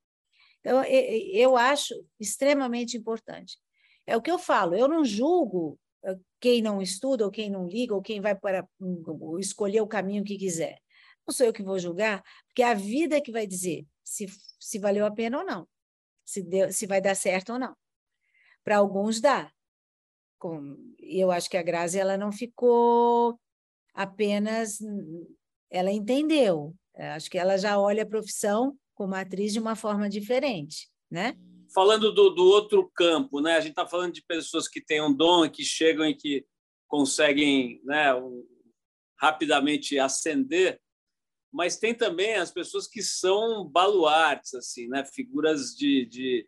[0.61, 3.57] Então, eu acho extremamente importante.
[4.05, 7.68] É o que eu falo, eu não julgo eh, quem não estuda, ou quem não
[7.68, 8.66] liga, ou quem vai para
[9.39, 10.80] escolher o caminho que quiser.
[11.27, 14.27] Não sou eu que vou julgar, porque é a vida que vai dizer se,
[14.61, 15.68] se valeu a pena ou não,
[16.24, 17.77] se, deu, se vai dar certo ou não.
[18.64, 19.51] Para alguns dá.
[21.01, 23.39] E eu acho que a Grazi ela não ficou
[23.95, 24.79] apenas.
[25.70, 26.74] Ela entendeu.
[26.95, 31.37] Acho que ela já olha a profissão como atriz de uma forma diferente, né?
[31.74, 33.57] Falando do, do outro campo, né?
[33.57, 36.47] A gente está falando de pessoas que têm um dom e que chegam e que
[36.89, 38.07] conseguem, né,
[39.20, 40.81] rapidamente ascender,
[41.57, 45.07] mas tem também as pessoas que são baluartes, assim, né?
[45.07, 46.46] Figuras de, de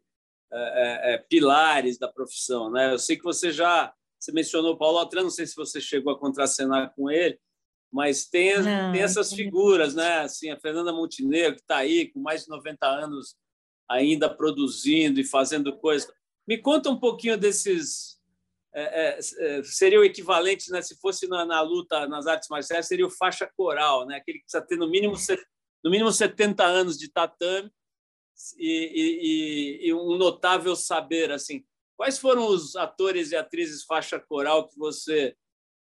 [0.53, 2.71] é, é, é, pilares da profissão.
[2.71, 2.93] Né?
[2.93, 3.91] Eu sei que você já
[4.21, 7.39] você mencionou o Paulo Altran, não sei se você chegou a contracenar com ele,
[7.91, 10.19] mas tem, não, tem essas figuras, né?
[10.19, 13.35] Assim, a Fernanda Montenegro, que está aí com mais de 90 anos
[13.89, 16.13] ainda produzindo e fazendo coisas.
[16.47, 18.18] Me conta um pouquinho desses.
[18.81, 23.07] É, é, seria o equivalente, né, se fosse na, na, luta nas artes marciais, seria
[23.07, 25.15] o faixa coral, né, aquele que precisa ter no mínimo,
[25.83, 27.71] no mínimo 70 anos de tatame
[28.57, 31.65] e, e, e, um notável saber assim.
[31.97, 35.37] Quais foram os atores e atrizes faixa coral que você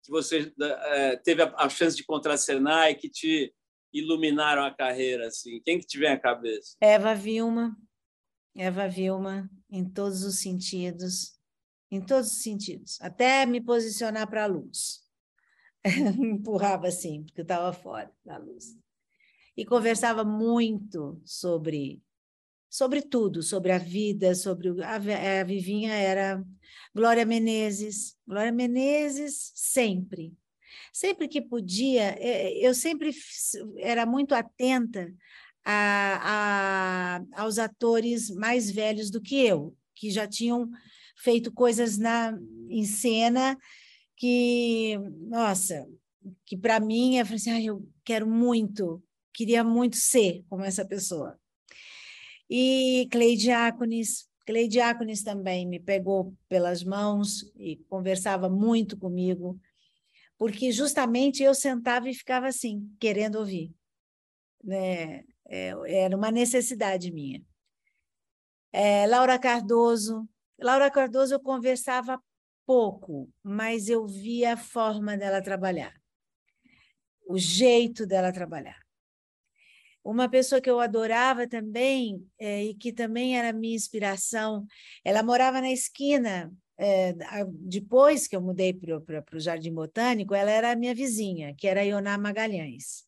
[0.05, 3.55] que você é, teve a, a, chance de contracenar e que te
[3.93, 5.61] iluminaram a carreira assim?
[5.65, 6.77] Quem que te vem à cabeça?
[6.81, 7.77] Eva Vilma,
[8.57, 11.39] Eva Vilma, em todos os sentidos,
[11.93, 15.03] em todos os sentidos, até me posicionar para a luz.
[16.19, 18.77] empurrava assim, porque eu estava fora da luz.
[19.55, 22.03] E conversava muito sobre
[22.71, 26.43] sobre tudo, sobre a vida, sobre a, a Vivinha era
[26.95, 30.33] Glória Menezes, Glória Menezes sempre.
[30.91, 33.15] Sempre que podia, é, eu sempre
[33.77, 35.13] era muito atenta
[35.63, 40.71] a, a, aos atores mais velhos do que eu, que já tinham
[41.23, 42.37] feito coisas na,
[42.69, 43.57] em cena
[44.17, 44.99] que,
[45.29, 45.89] nossa,
[46.45, 49.03] que para mim, falei assim, ah, eu quero muito,
[49.33, 51.39] queria muito ser como essa pessoa.
[52.51, 59.59] E Cleide Diáconis, Cleide Diáconis também me pegou pelas mãos e conversava muito comigo,
[60.37, 63.73] porque justamente eu sentava e ficava assim, querendo ouvir.
[64.63, 65.25] Né?
[65.47, 67.43] É, era uma necessidade minha.
[68.73, 70.29] É, Laura Cardoso.
[70.63, 72.23] Laura Cardoso eu conversava
[72.65, 75.93] pouco, mas eu via a forma dela trabalhar,
[77.27, 78.81] o jeito dela trabalhar.
[80.05, 84.67] Uma pessoa que eu adorava também, é, e que também era minha inspiração,
[85.05, 86.53] ela morava na esquina.
[86.77, 87.15] É,
[87.49, 91.85] depois que eu mudei para o Jardim Botânico, ela era a minha vizinha, que era
[91.85, 93.05] Ioná Magalhães.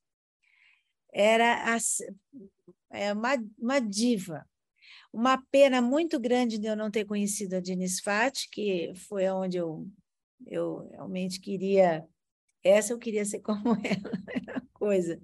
[1.13, 1.79] Era a,
[2.93, 4.47] é uma, uma diva,
[5.15, 9.57] uma pena muito grande de eu não ter conhecido a Diniz Fati, que foi onde
[9.57, 9.87] eu,
[10.45, 12.05] eu realmente queria.
[12.65, 15.21] Essa eu queria ser como ela, coisa.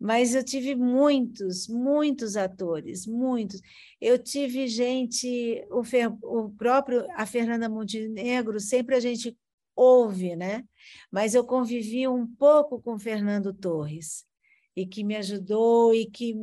[0.00, 3.60] Mas eu tive muitos, muitos atores, muitos.
[4.00, 9.36] Eu tive gente, o, Fer, o próprio, a Fernanda Montenegro, sempre a gente
[9.76, 10.64] ouve, né?
[11.10, 14.24] Mas eu convivi um pouco com Fernando Torres,
[14.74, 16.34] e que me ajudou, e que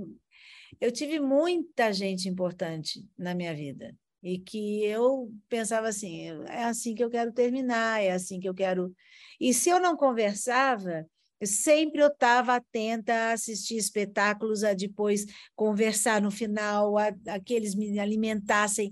[0.79, 6.95] eu tive muita gente importante na minha vida e que eu pensava assim, é assim
[6.95, 8.93] que eu quero terminar, é assim que eu quero.
[9.39, 11.05] E se eu não conversava,
[11.43, 17.53] sempre eu estava atenta a assistir espetáculos, a depois conversar no final, a, a que
[17.53, 18.91] eles me alimentassem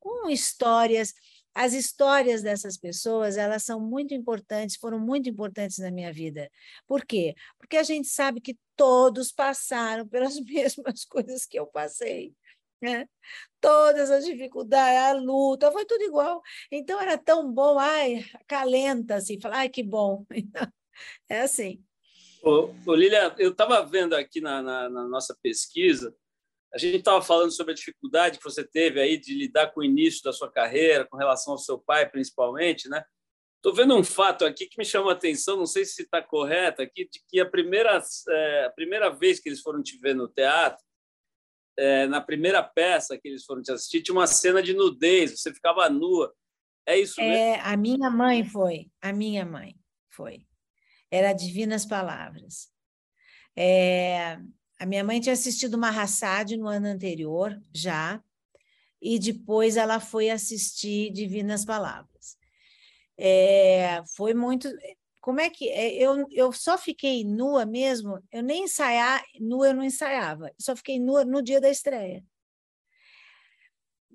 [0.00, 1.14] com histórias
[1.54, 6.50] as histórias dessas pessoas, elas são muito importantes, foram muito importantes na minha vida.
[6.86, 7.34] Por quê?
[7.58, 12.34] Porque a gente sabe que todos passaram pelas mesmas coisas que eu passei.
[12.80, 13.06] Né?
[13.60, 16.42] Todas as dificuldades, a luta, foi tudo igual.
[16.70, 20.26] Então era tão bom, ai, calenta assim, falar, ai, que bom.
[21.28, 21.84] é assim.
[22.42, 26.12] Ô, ô Lilia, eu estava vendo aqui na, na, na nossa pesquisa
[26.74, 29.84] a gente estava falando sobre a dificuldade que você teve aí de lidar com o
[29.84, 33.04] início da sua carreira, com relação ao seu pai, principalmente, né?
[33.56, 36.82] Estou vendo um fato aqui que me chama a atenção, não sei se está correto
[36.82, 40.26] aqui, de que a primeira, é, a primeira vez que eles foram te ver no
[40.26, 40.82] teatro,
[41.78, 45.52] é, na primeira peça que eles foram te assistir, tinha uma cena de nudez, você
[45.52, 46.34] ficava nua.
[46.86, 47.34] É isso mesmo?
[47.34, 49.76] É, a minha mãe foi, a minha mãe
[50.10, 50.44] foi.
[51.10, 52.68] Era Divinas Palavras.
[53.56, 54.38] É,
[54.82, 58.20] a minha mãe tinha assistido uma Hassad no ano anterior, já,
[59.00, 62.36] e depois ela foi assistir Divinas Palavras.
[63.16, 64.68] É, foi muito.
[65.20, 65.68] Como é que.
[65.68, 70.74] É, eu, eu só fiquei nua mesmo, eu nem ensaiar, nua eu não ensaiava, só
[70.74, 72.24] fiquei nua no dia da estreia.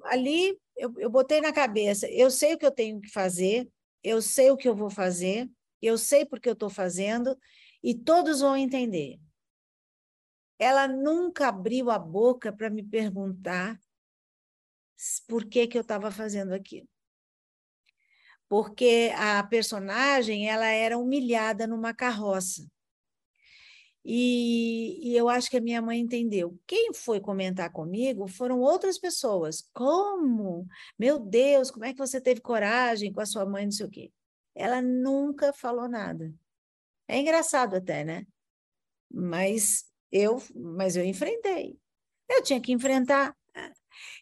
[0.03, 3.69] Ali eu, eu botei na cabeça, eu sei o que eu tenho que fazer,
[4.03, 5.49] eu sei o que eu vou fazer,
[5.81, 7.37] eu sei porque eu estou fazendo,
[7.81, 9.17] e todos vão entender
[10.59, 13.79] ela nunca abriu a boca para me perguntar
[15.27, 16.87] por que, que eu estava fazendo aquilo.
[18.49, 22.65] Porque a personagem ela era humilhada numa carroça.
[24.09, 26.57] E, e, eu acho que a minha mãe entendeu.
[26.65, 29.69] Quem foi comentar comigo foram outras pessoas.
[29.73, 30.65] Como?
[30.97, 33.89] Meu Deus, como é que você teve coragem com a sua mãe, não sei o
[33.89, 34.11] quê.
[34.55, 36.33] Ela nunca falou nada.
[37.05, 38.25] É engraçado até, né?
[39.11, 41.77] Mas eu, mas eu enfrentei.
[42.29, 43.35] Eu tinha que enfrentar.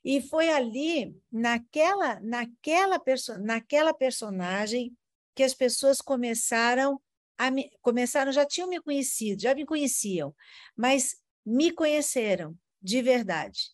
[0.04, 4.96] E foi ali, naquela, naquela, perso naquela personagem,
[5.36, 7.02] que as pessoas começaram
[7.38, 10.34] a me, começaram, já tinham me conhecido, já me conheciam,
[10.76, 13.72] mas me conheceram de verdade.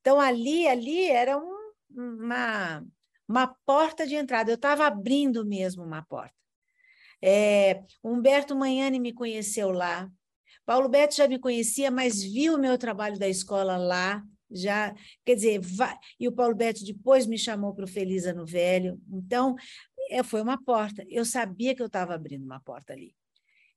[0.00, 2.82] Então ali, ali era um, uma
[3.32, 4.50] uma porta de entrada.
[4.50, 6.34] Eu estava abrindo mesmo uma porta.
[7.20, 10.10] É, Humberto Manhani me conheceu lá.
[10.64, 14.94] Paulo Beto já me conhecia, mas viu o meu trabalho da escola lá, já,
[15.24, 19.00] quer dizer, vai, e o Paulo Beto depois me chamou para o Feliz Ano Velho.
[19.10, 19.56] Então,
[20.10, 21.04] é, foi uma porta.
[21.08, 23.14] Eu sabia que eu estava abrindo uma porta ali.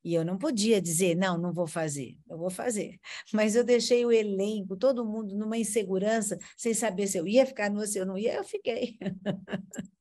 [0.04, 3.00] E eu não podia dizer, não, não vou fazer, eu vou fazer.
[3.34, 7.72] Mas eu deixei o elenco, todo mundo numa insegurança, sem saber se eu ia ficar
[7.72, 8.98] no se eu não ia, eu fiquei.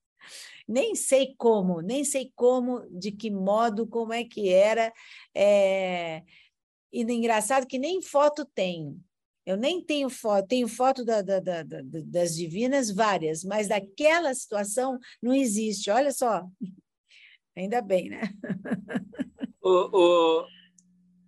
[0.69, 4.93] nem sei como, nem sei como, de que modo, como é que era.
[5.35, 6.23] É
[6.95, 9.01] e engraçado que nem foto tenho.
[9.45, 11.63] Eu nem tenho foto, tenho foto da, da, da,
[12.07, 15.91] das divinas, várias, mas daquela situação não existe.
[15.91, 16.47] Olha só.
[17.57, 18.23] Ainda bem, né?
[19.61, 20.47] o,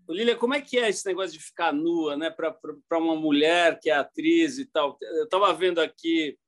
[0.08, 2.30] o, Lília, como é que é esse negócio de ficar nua, né?
[2.30, 4.96] Para uma mulher que é atriz e tal.
[5.02, 6.38] Eu estava vendo aqui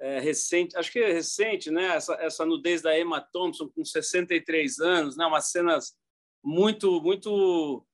[0.00, 1.96] é, recente, acho que é recente, né?
[1.96, 5.24] Essa, essa nudez da Emma Thompson com 63 anos, né?
[5.24, 5.96] Umas cenas
[6.44, 7.84] muito, muito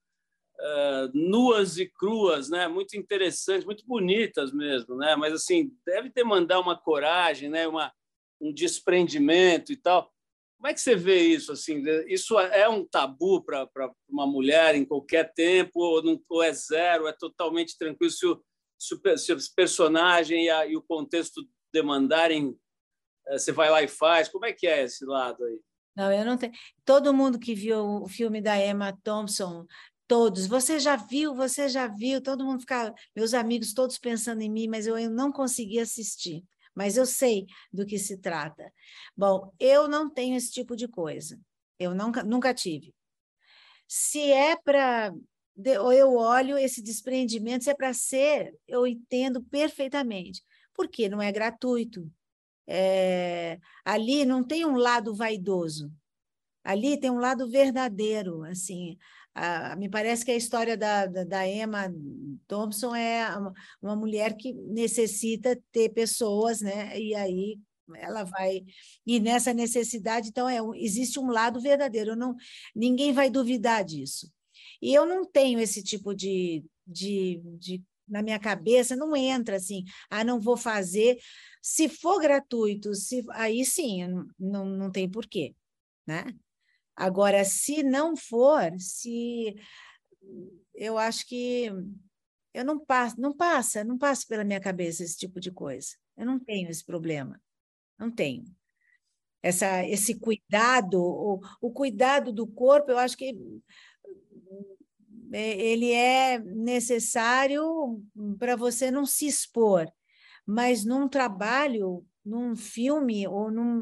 [0.60, 2.68] uh, nuas e cruas, né?
[2.68, 5.16] Muito interessantes, muito bonitas mesmo, né?
[5.16, 7.66] Mas assim deve ter uma coragem, né?
[7.66, 7.92] Uma
[8.40, 10.12] um desprendimento e tal.
[10.56, 11.52] Como é que você vê isso?
[11.52, 13.68] Assim, isso é um tabu para
[14.08, 17.06] uma mulher em qualquer tempo ou, não, ou é zero?
[17.06, 18.42] É totalmente tranquilo se o,
[18.78, 22.56] se o personagem e, a, e o contexto demandarem,
[23.26, 24.28] eh, você vai lá e faz?
[24.28, 25.60] Como é que é esse lado aí?
[25.96, 26.52] Não, eu não tenho.
[26.84, 29.66] Todo mundo que viu o filme da Emma Thompson,
[30.06, 34.50] todos, você já viu, você já viu, todo mundo ficava, meus amigos todos pensando em
[34.50, 36.44] mim, mas eu, eu não consegui assistir.
[36.74, 38.72] Mas eu sei do que se trata.
[39.16, 41.38] Bom, eu não tenho esse tipo de coisa.
[41.78, 42.92] Eu nunca, nunca tive.
[43.86, 45.14] Se é para
[45.56, 50.42] eu olho esse desprendimento, se é para ser, eu entendo perfeitamente
[50.74, 52.10] porque não é gratuito.
[52.66, 55.92] É, ali não tem um lado vaidoso,
[56.62, 58.98] ali tem um lado verdadeiro, assim.
[59.34, 61.92] A, me parece que a história da, da, da Emma
[62.46, 66.98] Thompson é uma, uma, mulher que necessita ter pessoas, né?
[66.98, 67.58] E aí
[67.96, 68.64] ela vai
[69.04, 72.16] e nessa necessidade, então é existe um lado verdadeiro.
[72.16, 72.34] Não,
[72.74, 74.30] ninguém vai duvidar disso.
[74.80, 79.84] E eu não tenho esse tipo de, de, de na minha cabeça, não entra assim,
[80.10, 81.18] ah, não vou fazer.
[81.62, 84.06] Se for gratuito, se, aí sim,
[84.38, 85.54] não, não tem porquê,
[86.06, 86.24] né?
[86.96, 89.56] Agora, se não for, se
[90.74, 91.70] eu acho que
[92.52, 95.88] eu não passo, não passa, não passa pela minha cabeça esse tipo de coisa.
[96.16, 97.40] Eu não tenho esse problema,
[97.98, 98.44] não tenho.
[99.42, 103.36] Essa, esse cuidado, o, o cuidado do corpo, eu acho que
[105.32, 108.00] é, ele é necessário
[108.38, 109.92] para você não se expor,
[110.46, 113.80] mas num trabalho, num filme ou num,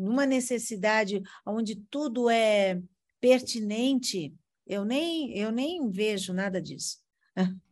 [0.00, 2.80] numa necessidade onde tudo é
[3.20, 4.34] pertinente,
[4.66, 6.98] eu nem eu nem vejo nada disso.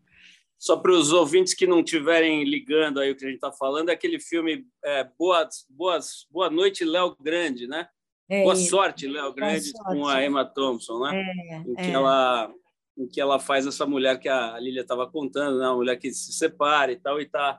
[0.59, 3.89] Só para os ouvintes que não estiverem ligando aí o que a gente está falando,
[3.89, 7.89] é aquele filme é, Boa, Boas, Boa Noite, Léo Grande, né?
[8.29, 9.83] É, Boa sorte, Léo Grande, sorte.
[9.83, 11.18] com a Emma Thompson, né?
[11.18, 11.93] É, em que é.
[11.93, 12.53] ela
[12.99, 15.66] em que ela faz essa mulher que a Lília estava contando, né?
[15.66, 17.59] uma mulher que se separa e tal, e está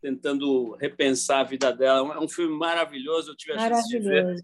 [0.00, 2.14] tentando repensar a vida dela.
[2.14, 4.36] É um filme maravilhoso, eu tive a chance de ver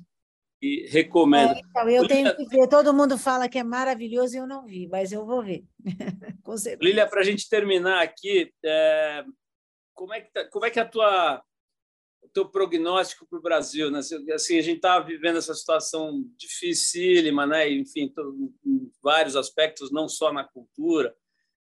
[0.65, 1.53] e recomendo.
[1.53, 2.09] É, então, eu Lília...
[2.09, 5.27] tenho que ver, todo mundo fala que é maravilhoso e eu não vi, mas eu
[5.27, 5.65] vou ver.
[6.43, 6.89] Com certeza.
[6.89, 9.25] Lília, para a gente terminar aqui, é...
[9.95, 10.49] como, é que tá...
[10.49, 11.43] como é que a tua
[12.33, 14.01] teu prognóstico para o Brasil, né?
[14.35, 17.71] Assim, a gente está vivendo essa situação dificílima, né?
[17.71, 18.13] Enfim,
[18.67, 21.15] em vários aspectos, não só na cultura.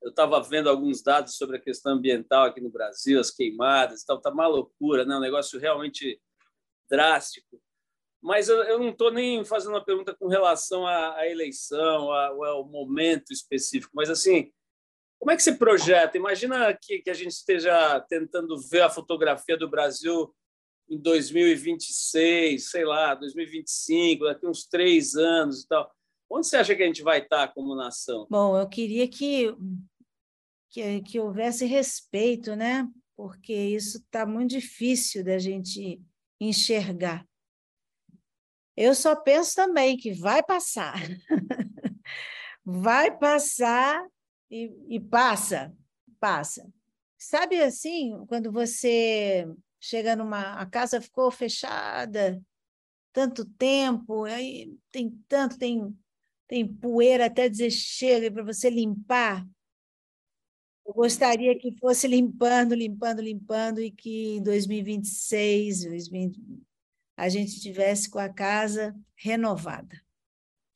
[0.01, 4.21] Eu estava vendo alguns dados sobre a questão ambiental aqui no Brasil, as queimadas, tal,
[4.21, 5.15] tá uma loucura, né?
[5.15, 6.21] Um negócio realmente
[6.89, 7.61] drástico.
[8.21, 12.65] Mas eu, eu não estou nem fazendo uma pergunta com relação à, à eleição, ao,
[12.65, 14.51] momento específico, mas assim,
[15.17, 16.17] como é que se projeta?
[16.17, 20.33] Imagina que, que a gente esteja tentando ver a fotografia do Brasil
[20.89, 25.93] em 2026, sei lá, 2025, daqui uns três anos e tal.
[26.29, 28.27] Onde você acha que a gente vai estar como nação?
[28.29, 29.51] Bom, eu queria que,
[30.69, 32.87] que, que houvesse respeito, né?
[33.15, 35.99] Porque isso está muito difícil da gente
[36.39, 37.25] enxergar.
[38.77, 40.95] Eu só penso também que vai passar.
[42.63, 44.05] vai passar
[44.49, 45.75] e, e passa,
[46.19, 46.71] passa.
[47.17, 49.45] Sabe assim, quando você
[49.81, 52.41] chega numa a casa ficou fechada
[53.11, 55.93] tanto tempo, aí tem tanto, tem
[56.49, 59.47] tem poeira até dizer chega para você limpar.
[60.85, 66.63] Eu gostaria que fosse limpando, limpando, limpando e que em 2026, 2020,
[67.15, 70.01] a gente estivesse com a casa renovada.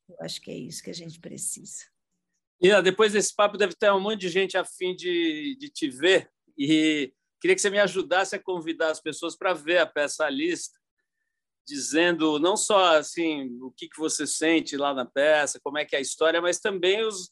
[0.07, 1.85] Eu acho que é isso que a gente precisa.
[2.61, 5.89] E depois desse papo deve ter um monte de gente a fim de, de te
[5.89, 7.11] ver e
[7.43, 10.79] Queria que você me ajudasse a convidar as pessoas para ver a peça à lista,
[11.65, 15.95] dizendo não só assim o que, que você sente lá na peça, como é que
[15.95, 17.31] é a história, mas também os,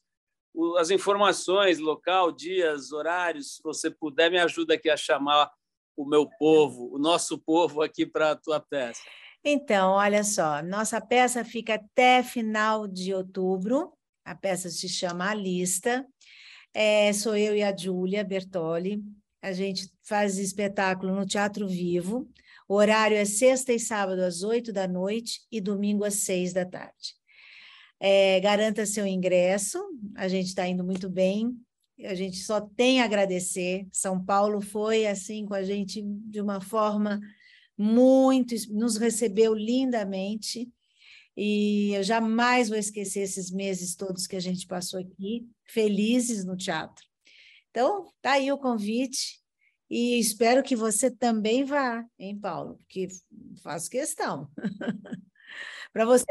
[0.78, 3.56] as informações, local, dias, horários.
[3.56, 5.52] Se você puder, me ajuda aqui a chamar
[5.96, 9.02] o meu povo, o nosso povo aqui para a tua peça.
[9.44, 13.92] Então, olha só, nossa peça fica até final de outubro.
[14.24, 16.06] A peça se chama A Lista.
[16.74, 19.04] É, sou eu e a Júlia Bertoli
[19.42, 22.30] a gente faz espetáculo no Teatro Vivo.
[22.72, 26.64] O horário é sexta e sábado às oito da noite e domingo às seis da
[26.64, 27.18] tarde.
[28.00, 29.78] É, garanta seu ingresso,
[30.16, 31.54] a gente está indo muito bem,
[32.02, 33.86] a gente só tem a agradecer.
[33.92, 37.20] São Paulo foi assim com a gente de uma forma
[37.78, 40.72] muito, nos recebeu lindamente.
[41.36, 46.56] E eu jamais vou esquecer esses meses todos que a gente passou aqui, felizes no
[46.56, 47.06] teatro.
[47.70, 49.41] Então, tá aí o convite.
[49.92, 52.78] E espero que você também vá, hein, Paulo?
[52.78, 53.10] Porque
[53.62, 54.50] faço questão.
[55.92, 56.26] Para você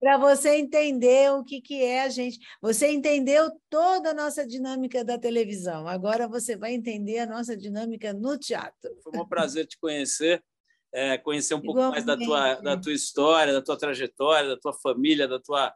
[0.00, 2.38] para você entender o que, que é a gente.
[2.62, 8.14] Você entendeu toda a nossa dinâmica da televisão, agora você vai entender a nossa dinâmica
[8.14, 8.90] no teatro.
[9.02, 10.42] Foi um prazer te conhecer,
[10.90, 14.72] é, conhecer um pouco mais da tua, da tua história, da tua trajetória, da tua
[14.72, 15.74] família, da tua,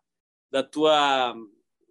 [0.50, 1.34] da tua,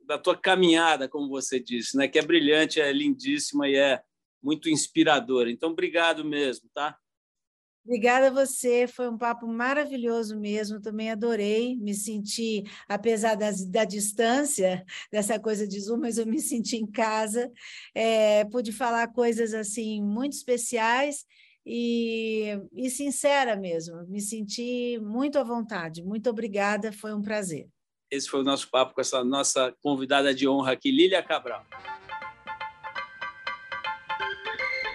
[0.07, 2.07] da tua caminhada, como você disse, né?
[2.07, 4.01] que é brilhante, é lindíssima e é
[4.43, 5.49] muito inspiradora.
[5.49, 6.97] Então, obrigado mesmo, tá?
[7.85, 13.83] Obrigada a você, foi um papo maravilhoso mesmo, também adorei, me senti, apesar das, da
[13.83, 17.51] distância, dessa coisa de Zoom, mas eu me senti em casa,
[17.93, 21.25] é, pude falar coisas assim muito especiais
[21.65, 27.67] e, e sincera mesmo, me senti muito à vontade, muito obrigada, foi um prazer.
[28.09, 31.65] Esse foi o nosso papo com essa nossa convidada de honra aqui, Lília Cabral.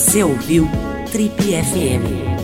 [0.00, 0.66] Você ouviu
[1.12, 2.39] Trip FM.